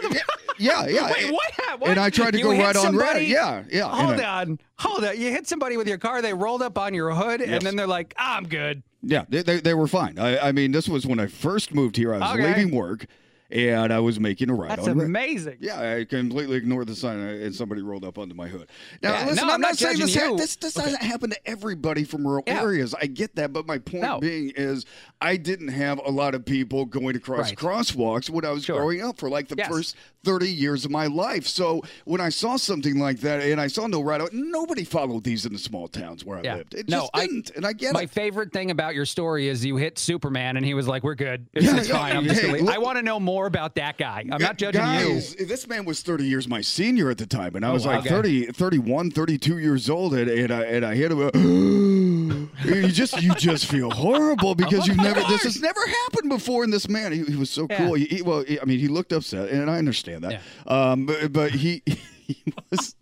Yeah, 0.59 0.87
yeah. 0.87 1.13
Wait, 1.13 1.31
what? 1.31 1.81
what? 1.81 1.91
And 1.91 2.01
I 2.01 2.09
tried 2.11 2.33
to 2.33 2.39
You 2.39 2.45
go 2.45 2.51
right 2.53 2.75
on 2.77 2.83
somebody- 2.83 3.21
red. 3.21 3.29
Yeah, 3.29 3.63
yeah. 3.71 3.89
Hold 3.89 4.13
and 4.15 4.23
I- 4.23 4.41
on, 4.43 4.59
hold 4.79 5.05
on. 5.05 5.21
You 5.21 5.31
hit 5.31 5.47
somebody 5.47 5.77
with 5.77 5.87
your 5.89 5.99
car. 5.99 6.23
They 6.23 6.33
rolled 6.35 6.63
up 6.63 6.79
on 6.79 6.95
your 6.95 7.11
hood, 7.15 7.41
Yes. 7.41 7.51
and 7.51 7.63
then 7.63 7.77
they're 7.77 7.87
like, 7.87 8.15
"I'm 8.19 8.49
good." 8.49 8.83
Yeah, 9.03 9.25
they, 9.29 9.43
they, 9.43 9.61
they 9.61 9.75
were 9.75 9.87
fine. 9.87 10.19
I, 10.19 10.49
I 10.49 10.53
mean, 10.53 10.73
this 10.73 10.87
was 10.89 11.07
when 11.07 11.19
I 11.21 11.27
first 11.27 11.75
moved 11.75 11.97
here. 11.97 12.13
I 12.15 12.19
was 12.19 12.33
Okay. 12.39 12.47
leaving 12.55 12.75
work, 12.75 13.07
and 13.51 13.93
I 13.93 13.99
was 14.01 14.19
making 14.21 14.51
a 14.51 14.55
ride 14.55 14.71
That's 14.71 14.87
amazing. 14.87 15.57
Yeah, 15.61 15.97
I 15.99 16.05
completely 16.05 16.57
ignored 16.57 16.87
the 16.87 16.95
sign, 16.95 17.19
uh, 17.21 17.31
and 17.45 17.55
somebody 17.55 17.83
rolled 17.83 18.05
up 18.05 18.19
onto 18.19 18.35
my 18.35 18.49
hood. 18.49 18.69
Now, 19.03 19.13
Yeah, 19.13 19.27
listen, 19.27 19.37
no, 19.37 19.43
I'm, 19.43 19.51
I'm 19.57 19.61
not, 19.61 19.69
not 19.71 19.79
saying 19.79 19.99
this, 19.99 20.15
ha- 20.15 20.35
this 20.37 20.57
this 20.57 20.75
doesn't 20.75 21.03
happen 21.03 21.31
to 21.31 21.49
everybody 21.49 22.05
from 22.05 22.27
rural 22.27 22.45
Yeah. 22.47 22.61
areas. 22.63 22.95
I 23.01 23.07
get 23.07 23.35
that, 23.37 23.53
but 23.53 23.67
my 23.67 23.79
point 23.79 24.03
No. 24.03 24.21
being 24.21 24.53
is, 24.57 24.87
I 25.21 25.37
didn't 25.37 25.69
have 25.69 26.01
a 26.05 26.11
lot 26.11 26.35
of 26.35 26.45
people 26.45 26.85
going 26.85 27.17
across 27.17 27.51
Right. 27.51 27.59
crosswalks 27.59 28.31
when 28.31 28.45
I 28.45 28.51
was 28.51 28.65
Sure. 28.65 28.77
growing 28.77 29.03
up 29.03 29.19
for 29.19 29.29
like 29.29 29.49
the 29.49 29.57
Yes. 29.59 29.69
first 29.69 29.97
30 30.25 30.51
years 30.51 30.85
of 30.85 30.91
my 30.91 31.07
life. 31.07 31.47
So 31.47 31.83
when 32.05 32.21
I 32.21 32.29
saw 32.29 32.57
something 32.57 32.99
like 32.99 33.21
that, 33.21 33.41
and 33.43 33.61
I 33.61 33.67
saw 33.69 33.87
no 33.87 34.03
right 34.03 34.21
out, 34.21 34.33
nobody 34.33 34.85
followed 34.85 35.25
these 35.25 35.47
in 35.47 35.53
the 35.53 35.59
small 35.59 35.89
towns 35.89 36.25
where 36.25 36.39
I 36.39 36.43
Yeah. 36.43 36.57
lived. 36.57 36.75
It 36.75 36.89
No, 36.89 37.01
just 37.01 37.11
I- 37.15 37.27
didn't, 37.27 37.51
and 37.57 37.65
I 37.67 37.73
get 37.73 37.95
My 37.95 38.03
it. 38.03 38.11
favorite 38.11 38.53
thing 38.53 38.71
about 38.71 38.95
your 38.95 39.07
story 39.07 39.49
is 39.49 39.65
you 39.65 39.77
hit 39.77 39.99
Superman, 39.99 40.57
and 40.57 40.65
he 40.67 40.75
was 40.75 40.87
like, 40.87 41.03
"We're 41.03 41.15
good. 41.15 41.47
It's, 41.55 41.67
it's 41.73 41.89
fine. 41.89 42.17
I'm 42.17 42.25
just 42.25 42.37
hey, 42.41 42.47
gonna 42.49 42.53
leave." 42.59 42.67
look- 42.67 42.75
I 42.75 42.79
want 42.79 42.99
to 42.99 43.03
know 43.03 43.19
more 43.19 43.40
about 43.47 43.75
that 43.77 43.99
guy. 43.99 44.25
I'm 44.31 44.41
not 44.41 44.57
judging 44.59 44.81
Guys, 44.81 45.35
you. 45.39 45.47
This 45.47 45.67
man 45.67 45.85
was 45.85 46.03
30 46.03 46.25
years 46.25 46.49
my 46.49 46.61
senior 46.61 47.11
at 47.11 47.19
the 47.19 47.27
time, 47.27 47.55
and 47.57 47.65
I 47.65 47.71
Oh, 47.71 47.73
was 47.75 47.87
wow. 47.87 47.93
like 47.97 48.01
Okay. 48.07 48.11
30, 48.11 48.47
31, 48.47 49.11
32 49.11 49.59
years 49.59 49.89
old, 49.91 50.15
and, 50.15 50.31
and 50.31 50.53
I 50.53 50.63
and 50.65 50.85
I 50.87 50.95
hit 50.95 51.13
him. 51.13 52.51
you 52.65 52.89
just 52.89 53.21
you 53.23 53.35
just 53.35 53.67
feel 53.67 53.91
horrible 53.91 54.55
because 54.55 54.87
you've 54.87 54.97
never 54.97 55.21
this 55.29 55.43
has 55.45 55.61
never 55.61 55.81
happened 55.87 56.29
before. 56.31 56.65
And 56.65 56.73
this 56.73 56.89
man, 56.89 57.13
he, 57.13 57.23
he 57.25 57.37
was 57.37 57.51
so 57.51 57.67
Yeah. 57.71 57.79
cool. 57.79 57.95
He, 57.95 58.05
he- 58.07 58.23
well, 58.23 58.43
he- 58.45 58.61
I 58.61 58.65
mean, 58.65 58.79
he 58.79 58.89
looked 58.89 59.13
upset, 59.13 59.49
and 59.51 59.71
I 59.71 59.79
understand 59.79 60.25
that. 60.25 60.41
Um, 60.67 61.07
but, 61.07 61.33
but 61.33 61.51
he. 61.53 61.83
He 62.31 62.45
was. 62.71 62.95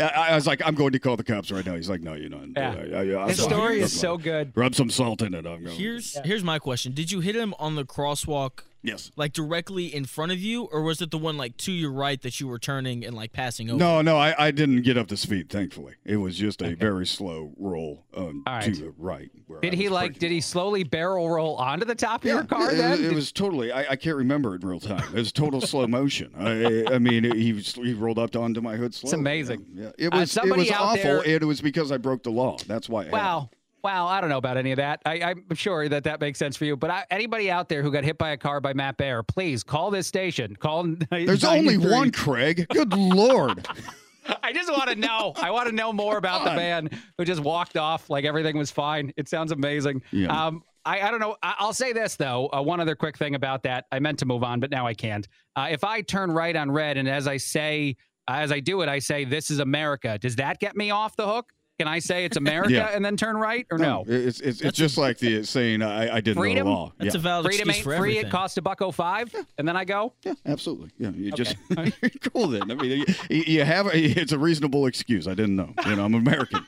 I 0.00 0.30
I 0.30 0.34
was 0.34 0.46
like, 0.46 0.62
I'm 0.64 0.74
going 0.74 0.92
to 0.92 0.98
call 0.98 1.18
the 1.18 1.22
cops 1.22 1.50
right 1.50 1.66
now. 1.66 1.74
He's 1.74 1.90
like, 1.90 2.00
No, 2.00 2.14
you're 2.14 2.30
not. 2.30 2.46
Yeah. 2.56 2.70
I- 3.20 3.24
I- 3.24 3.28
His 3.28 3.42
story 3.42 3.76
I'm 3.80 3.84
is 3.84 3.92
so 4.00 4.16
good. 4.16 4.56
Rub 4.56 4.74
some 4.74 4.88
salt 4.88 5.20
in 5.20 5.34
it. 5.34 5.44
I'm 5.46 5.64
going. 5.64 5.76
Here's 5.76 6.16
here's 6.24 6.42
my 6.42 6.58
question: 6.58 6.92
Did 6.94 7.12
you 7.12 7.20
hit 7.20 7.36
him 7.36 7.52
on 7.58 7.74
the 7.74 7.84
crosswalk? 7.84 8.60
Yes. 8.82 9.10
Like 9.16 9.32
directly 9.32 9.92
in 9.92 10.04
front 10.04 10.30
of 10.32 10.38
you, 10.38 10.64
or 10.64 10.82
was 10.82 11.02
it 11.02 11.10
the 11.10 11.18
one 11.18 11.36
like 11.36 11.56
to 11.58 11.72
your 11.72 11.90
right 11.92 12.20
that 12.22 12.38
you 12.38 12.46
were 12.46 12.60
turning 12.60 13.04
and 13.04 13.14
like 13.16 13.32
passing 13.32 13.68
over? 13.70 13.78
No, 13.78 14.02
no, 14.02 14.16
I, 14.16 14.46
I 14.46 14.50
didn't 14.52 14.82
get 14.82 14.96
up 14.96 15.08
to 15.08 15.16
speed. 15.16 15.50
Thankfully, 15.50 15.94
it 16.04 16.16
was 16.18 16.36
just 16.36 16.62
a 16.62 16.74
very 16.76 17.04
slow 17.06 17.52
roll 17.58 18.06
um, 18.16 18.44
All 18.46 18.62
to 18.62 18.70
the 18.70 18.94
right. 18.96 19.30
where 19.48 19.60
Did 19.60 19.72
I 19.74 19.76
he 19.76 19.88
like? 19.88 20.18
Did 20.20 20.30
he 20.30 20.40
slowly 20.40 20.84
barrel 20.84 21.28
roll 21.28 21.56
onto 21.56 21.84
the 21.86 21.94
top 21.96 22.22
of 22.24 22.30
your 22.30 22.44
car? 22.44 22.70
it, 22.72 22.76
then 22.76 23.04
it 23.04 23.12
was 23.12 23.32
totally. 23.32 23.72
I, 23.72 23.90
I 23.92 23.96
can't 23.96 24.16
remember 24.16 24.54
it 24.54 24.62
in 24.62 24.68
real 24.68 24.80
time. 24.80 25.02
It 25.08 25.18
was 25.18 25.32
total 25.32 25.60
slow 25.60 25.86
motion. 25.88 26.32
I, 26.38 26.94
I 26.94 26.98
mean, 27.00 27.24
he 27.24 27.52
he 27.54 27.94
rolled 27.94 28.18
up 28.20 28.36
onto 28.36 28.60
my 28.60 28.76
hood 28.76 28.94
slowly. 28.94 29.10
It's 29.10 29.18
amazing. 29.20 29.66
Yeah, 29.74 29.90
it 29.98 30.14
Uh, 30.14 30.18
was 30.20 30.36
it 30.36 30.56
was 30.56 30.70
out 30.70 30.80
awful, 30.82 31.02
there- 31.02 31.18
and 31.22 31.42
it 31.42 31.46
was 31.46 31.60
because 31.60 31.90
I 31.90 31.96
broke 31.96 32.22
the 32.22 32.30
law. 32.30 32.56
That's 32.66 32.88
why. 32.88 33.02
It 33.02 33.04
happened. 33.06 33.22
Wow. 33.22 33.50
Wow, 33.82 34.06
I 34.06 34.20
don't 34.20 34.28
know 34.30 34.38
about 34.38 34.56
any 34.56 34.72
of 34.72 34.76
that. 34.76 35.00
I, 35.06 35.22
I'm 35.22 35.54
sure 35.54 35.88
that 35.88 36.04
that 36.04 36.20
makes 36.20 36.38
sense 36.38 36.56
for 36.56 36.64
you. 36.64 36.76
But 36.76 36.90
I, 36.90 37.04
anybody 37.10 37.50
out 37.50 37.68
there 37.68 37.82
who 37.82 37.92
got 37.92 38.04
hit 38.04 38.18
by 38.18 38.30
a 38.30 38.36
car 38.36 38.60
by 38.60 38.72
Matt 38.72 38.96
Bear, 38.96 39.22
please 39.22 39.62
call 39.62 39.90
this 39.90 40.06
station. 40.06 40.56
Call. 40.56 40.94
There's 41.10 41.44
only 41.44 41.78
one 41.78 42.10
Craig. 42.10 42.66
Good 42.68 42.92
lord. 42.92 43.66
I 44.42 44.52
just 44.52 44.70
want 44.70 44.88
to 44.90 44.96
know. 44.96 45.32
I 45.36 45.50
want 45.50 45.68
to 45.68 45.74
know 45.74 45.92
more 45.92 46.18
about 46.18 46.44
the 46.44 46.54
man 46.54 46.90
who 47.16 47.24
just 47.24 47.40
walked 47.40 47.76
off 47.76 48.10
like 48.10 48.24
everything 48.24 48.56
was 48.56 48.70
fine. 48.70 49.12
It 49.16 49.28
sounds 49.28 49.52
amazing. 49.52 50.02
Yeah. 50.10 50.46
Um, 50.46 50.62
I, 50.84 51.00
I 51.02 51.10
don't 51.10 51.20
know. 51.20 51.36
I, 51.42 51.54
I'll 51.58 51.72
say 51.72 51.92
this 51.92 52.16
though. 52.16 52.48
Uh, 52.52 52.62
one 52.62 52.80
other 52.80 52.94
quick 52.94 53.16
thing 53.16 53.34
about 53.34 53.62
that. 53.64 53.86
I 53.92 53.98
meant 53.98 54.18
to 54.20 54.26
move 54.26 54.42
on, 54.42 54.60
but 54.60 54.70
now 54.70 54.86
I 54.86 54.94
can't. 54.94 55.26
Uh, 55.56 55.68
if 55.70 55.84
I 55.84 56.02
turn 56.02 56.30
right 56.30 56.54
on 56.54 56.70
red, 56.70 56.96
and 56.96 57.08
as 57.08 57.26
I 57.26 57.36
say, 57.36 57.96
uh, 58.28 58.36
as 58.36 58.52
I 58.52 58.60
do 58.60 58.82
it, 58.82 58.88
I 58.88 58.98
say, 58.98 59.24
"This 59.24 59.50
is 59.50 59.58
America." 59.58 60.18
Does 60.18 60.36
that 60.36 60.60
get 60.60 60.76
me 60.76 60.90
off 60.90 61.16
the 61.16 61.26
hook? 61.26 61.52
Can 61.78 61.86
I 61.88 61.98
say 62.00 62.24
it's 62.24 62.36
America 62.44 62.72
Yeah. 62.72 62.86
and 62.88 63.04
then 63.04 63.16
turn 63.16 63.36
right, 63.36 63.66
or 63.70 63.78
no? 63.78 64.04
It's 64.06 64.40
it's, 64.40 64.60
it's 64.60 64.76
just 64.76 64.98
like 64.98 65.18
the 65.18 65.42
saying 65.44 65.82
I, 65.82 66.16
I 66.16 66.20
didn't 66.20 66.38
Freedom? 66.38 66.66
know 66.66 66.72
the 66.72 66.76
law. 66.76 66.92
That's 66.98 67.14
yeah. 67.14 67.18
a 67.20 67.22
valid 67.22 67.46
Freedom 67.46 67.68
excuse 67.70 67.76
ain't 67.76 67.84
for 67.84 67.90
free. 68.02 68.10
everything. 68.12 68.26
It 68.26 68.30
costs 68.30 68.56
a 68.56 68.62
buck 68.62 68.82
oh 68.82 68.90
five, 68.90 69.34
and 69.58 69.66
then 69.68 69.76
I 69.76 69.84
go. 69.84 70.12
Yeah, 70.24 70.34
absolutely. 70.46 70.90
Yeah, 70.98 71.10
you 71.10 71.30
just 71.32 71.56
cool 72.32 72.48
then. 72.48 72.70
I 72.70 72.74
mean, 72.74 73.04
you, 73.30 73.36
you 73.46 73.64
have 73.64 73.86
a, 73.86 73.96
it's 73.96 74.32
a 74.32 74.38
reasonable 74.38 74.86
excuse. 74.86 75.28
I 75.28 75.34
didn't 75.34 75.56
know. 75.56 75.72
You 75.86 75.96
know, 75.96 76.04
I'm 76.04 76.14
American. 76.14 76.66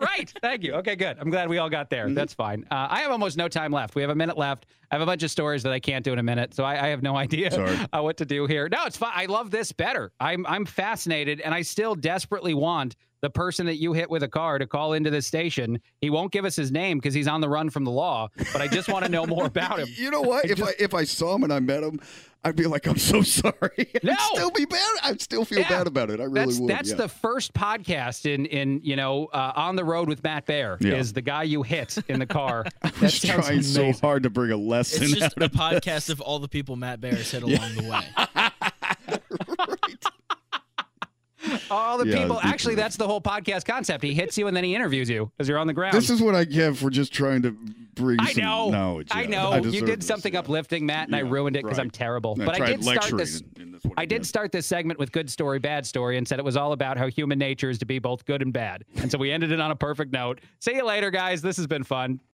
right. 0.00 0.32
Thank 0.42 0.62
you. 0.64 0.74
Okay, 0.74 0.96
good. 0.96 1.16
I'm 1.20 1.30
glad 1.30 1.48
we 1.48 1.58
all 1.58 1.68
got 1.70 1.88
Mm-hmm. 1.90 2.06
there. 2.08 2.14
That's 2.14 2.34
fine. 2.34 2.66
Uh, 2.70 2.88
I 2.90 3.00
have 3.00 3.12
almost 3.12 3.36
no 3.36 3.48
time 3.48 3.70
left. 3.72 3.94
We 3.94 4.02
have 4.02 4.10
a 4.10 4.14
minute 4.14 4.36
left. 4.36 4.66
I 4.90 4.94
have 4.96 5.02
a 5.02 5.06
bunch 5.06 5.22
of 5.22 5.30
stories 5.30 5.62
that 5.64 5.72
I 5.72 5.78
can't 5.80 6.04
do 6.04 6.12
in 6.12 6.18
a 6.18 6.22
minute, 6.22 6.54
so 6.54 6.64
I, 6.64 6.86
I 6.86 6.88
have 6.88 7.02
no 7.02 7.16
idea 7.16 7.50
uh, 7.92 8.00
what 8.02 8.16
to 8.18 8.24
do 8.24 8.46
here. 8.46 8.68
No, 8.68 8.84
it's 8.86 8.96
fine. 8.96 9.12
I 9.14 9.26
love 9.26 9.50
this 9.50 9.72
better. 9.72 10.12
I'm 10.20 10.46
I'm 10.46 10.64
fascinated, 10.64 11.40
and 11.40 11.54
I 11.54 11.62
still 11.62 11.94
desperately 11.94 12.54
want 12.54 12.96
the 13.26 13.30
person 13.30 13.66
that 13.66 13.76
you 13.76 13.92
hit 13.92 14.08
with 14.08 14.22
a 14.22 14.28
car 14.28 14.56
to 14.56 14.68
call 14.68 14.92
into 14.92 15.10
the 15.10 15.20
station. 15.20 15.80
He 16.00 16.10
won't 16.10 16.30
give 16.30 16.44
us 16.44 16.54
his 16.54 16.70
name 16.70 16.98
because 16.98 17.12
he's 17.12 17.26
on 17.26 17.40
the 17.40 17.48
run 17.48 17.70
from 17.70 17.82
the 17.82 17.90
law, 17.90 18.28
but 18.52 18.62
I 18.62 18.68
just 18.68 18.88
want 18.88 19.04
to 19.04 19.10
know 19.10 19.26
more 19.26 19.46
about 19.52 19.80
him. 19.80 19.88
You 19.96 20.12
know 20.12 20.20
what? 20.20 20.44
If 20.44 20.62
I 20.62 20.70
if 20.78 20.94
I 20.94 21.02
saw 21.02 21.34
him 21.34 21.42
and 21.42 21.52
I 21.52 21.58
met 21.58 21.82
him, 21.82 21.98
I'd 22.44 22.54
be 22.54 22.66
like, 22.66 22.86
I'm 22.86 22.98
so 22.98 23.22
sorry. 23.40 23.90
No. 24.04 24.12
I'd 24.12 24.18
still 24.34 24.50
be 24.52 24.64
bad. 24.64 24.94
I'd 25.02 25.20
still 25.20 25.44
feel 25.44 25.58
Yeah. 25.58 25.68
bad 25.68 25.88
about 25.88 26.10
it. 26.10 26.20
I 26.20 26.24
really 26.24 26.46
that's 26.46 26.58
would. 26.60 26.70
that's 26.70 26.90
yeah. 26.90 26.96
the 26.96 27.08
first 27.08 27.52
podcast 27.52 28.32
in 28.32 28.46
in 28.46 28.80
you 28.84 28.94
know 28.94 29.26
uh, 29.32 29.52
on 29.56 29.74
the 29.74 29.84
road 29.84 30.08
with 30.08 30.22
Matt 30.22 30.46
Bear 30.46 30.78
Yeah. 30.80 30.94
is 30.94 31.12
the 31.12 31.22
guy 31.22 31.42
you 31.42 31.64
hit 31.64 31.98
in 32.06 32.20
the 32.20 32.26
car. 32.26 32.64
that's 32.82 32.94
that 32.94 33.02
was 33.02 33.14
sounds 33.14 33.46
trying 33.46 33.62
so 33.62 33.92
hard 33.94 34.22
to 34.22 34.30
bring 34.30 34.52
a 34.52 34.56
lesson 34.56 35.02
It's 35.02 35.14
just 35.14 35.36
out 35.36 35.42
a 35.42 35.46
of 35.46 35.50
podcast 35.50 36.10
of 36.10 36.20
all 36.20 36.38
the 36.38 36.46
people 36.48 36.76
Matt 36.76 37.00
Bear 37.00 37.16
has 37.16 37.28
hit 37.32 37.42
along 37.42 37.74
the 37.74 37.82
way. 37.90 38.45
All 41.70 41.98
the 41.98 42.06
Yeah, 42.06 42.18
people. 42.18 42.40
Actually, 42.42 42.74
that's 42.74 42.96
the 42.96 43.06
whole 43.06 43.20
podcast 43.20 43.64
concept. 43.64 44.02
He 44.04 44.14
hits 44.14 44.36
you 44.38 44.46
and 44.46 44.56
then 44.56 44.64
he 44.64 44.74
interviews 44.74 45.08
you 45.08 45.30
as 45.38 45.48
you're 45.48 45.58
on 45.58 45.66
the 45.66 45.72
ground. 45.72 45.94
This 45.94 46.10
is 46.10 46.22
what 46.22 46.34
I 46.34 46.44
get 46.44 46.76
for 46.76 46.90
just 46.90 47.12
trying 47.12 47.42
to 47.42 47.56
bring 47.94 48.20
I 48.20 48.32
some 48.32 48.44
know. 48.44 48.70
knowledge. 48.70 49.08
I 49.10 49.22
yeah. 49.22 49.28
know. 49.28 49.54
you 49.56 49.62
deserve 49.62 49.86
did 49.86 50.00
this, 50.00 50.06
something 50.06 50.34
yeah. 50.34 50.40
uplifting, 50.40 50.86
Matt, 50.86 51.08
and 51.08 51.16
I 51.16 51.20
ruined 51.20 51.56
it 51.56 51.64
because 51.64 51.78
right. 51.78 51.84
I'm 51.84 51.90
terrible. 51.90 52.36
I 52.40 52.44
but 52.44 52.60
I 52.60 52.66
did 52.66 52.84
start 52.84 53.16
this. 53.16 53.42
and 53.58 53.74
that's 53.74 53.84
what 53.84 53.94
I 53.96 54.06
did. 54.06 54.26
start 54.26 54.52
this 54.52 54.66
segment 54.66 54.98
with 54.98 55.12
good 55.12 55.30
story, 55.30 55.58
bad 55.58 55.86
story, 55.86 56.18
and 56.18 56.26
said 56.26 56.38
it 56.38 56.44
was 56.44 56.56
all 56.56 56.72
about 56.72 56.96
how 56.96 57.08
human 57.08 57.38
nature 57.38 57.70
is 57.70 57.78
to 57.78 57.86
be 57.86 57.98
both 57.98 58.24
good 58.24 58.42
and 58.42 58.52
bad. 58.52 58.84
And 58.96 59.10
so 59.10 59.18
we 59.18 59.32
ended 59.32 59.52
it 59.52 59.60
on 59.60 59.70
a 59.70 59.76
perfect 59.76 60.12
note. 60.12 60.40
See 60.60 60.74
you 60.74 60.84
later, 60.84 61.10
guys. 61.10 61.42
This 61.42 61.56
has 61.56 61.66
been 61.66 61.84
fun. 61.84 62.20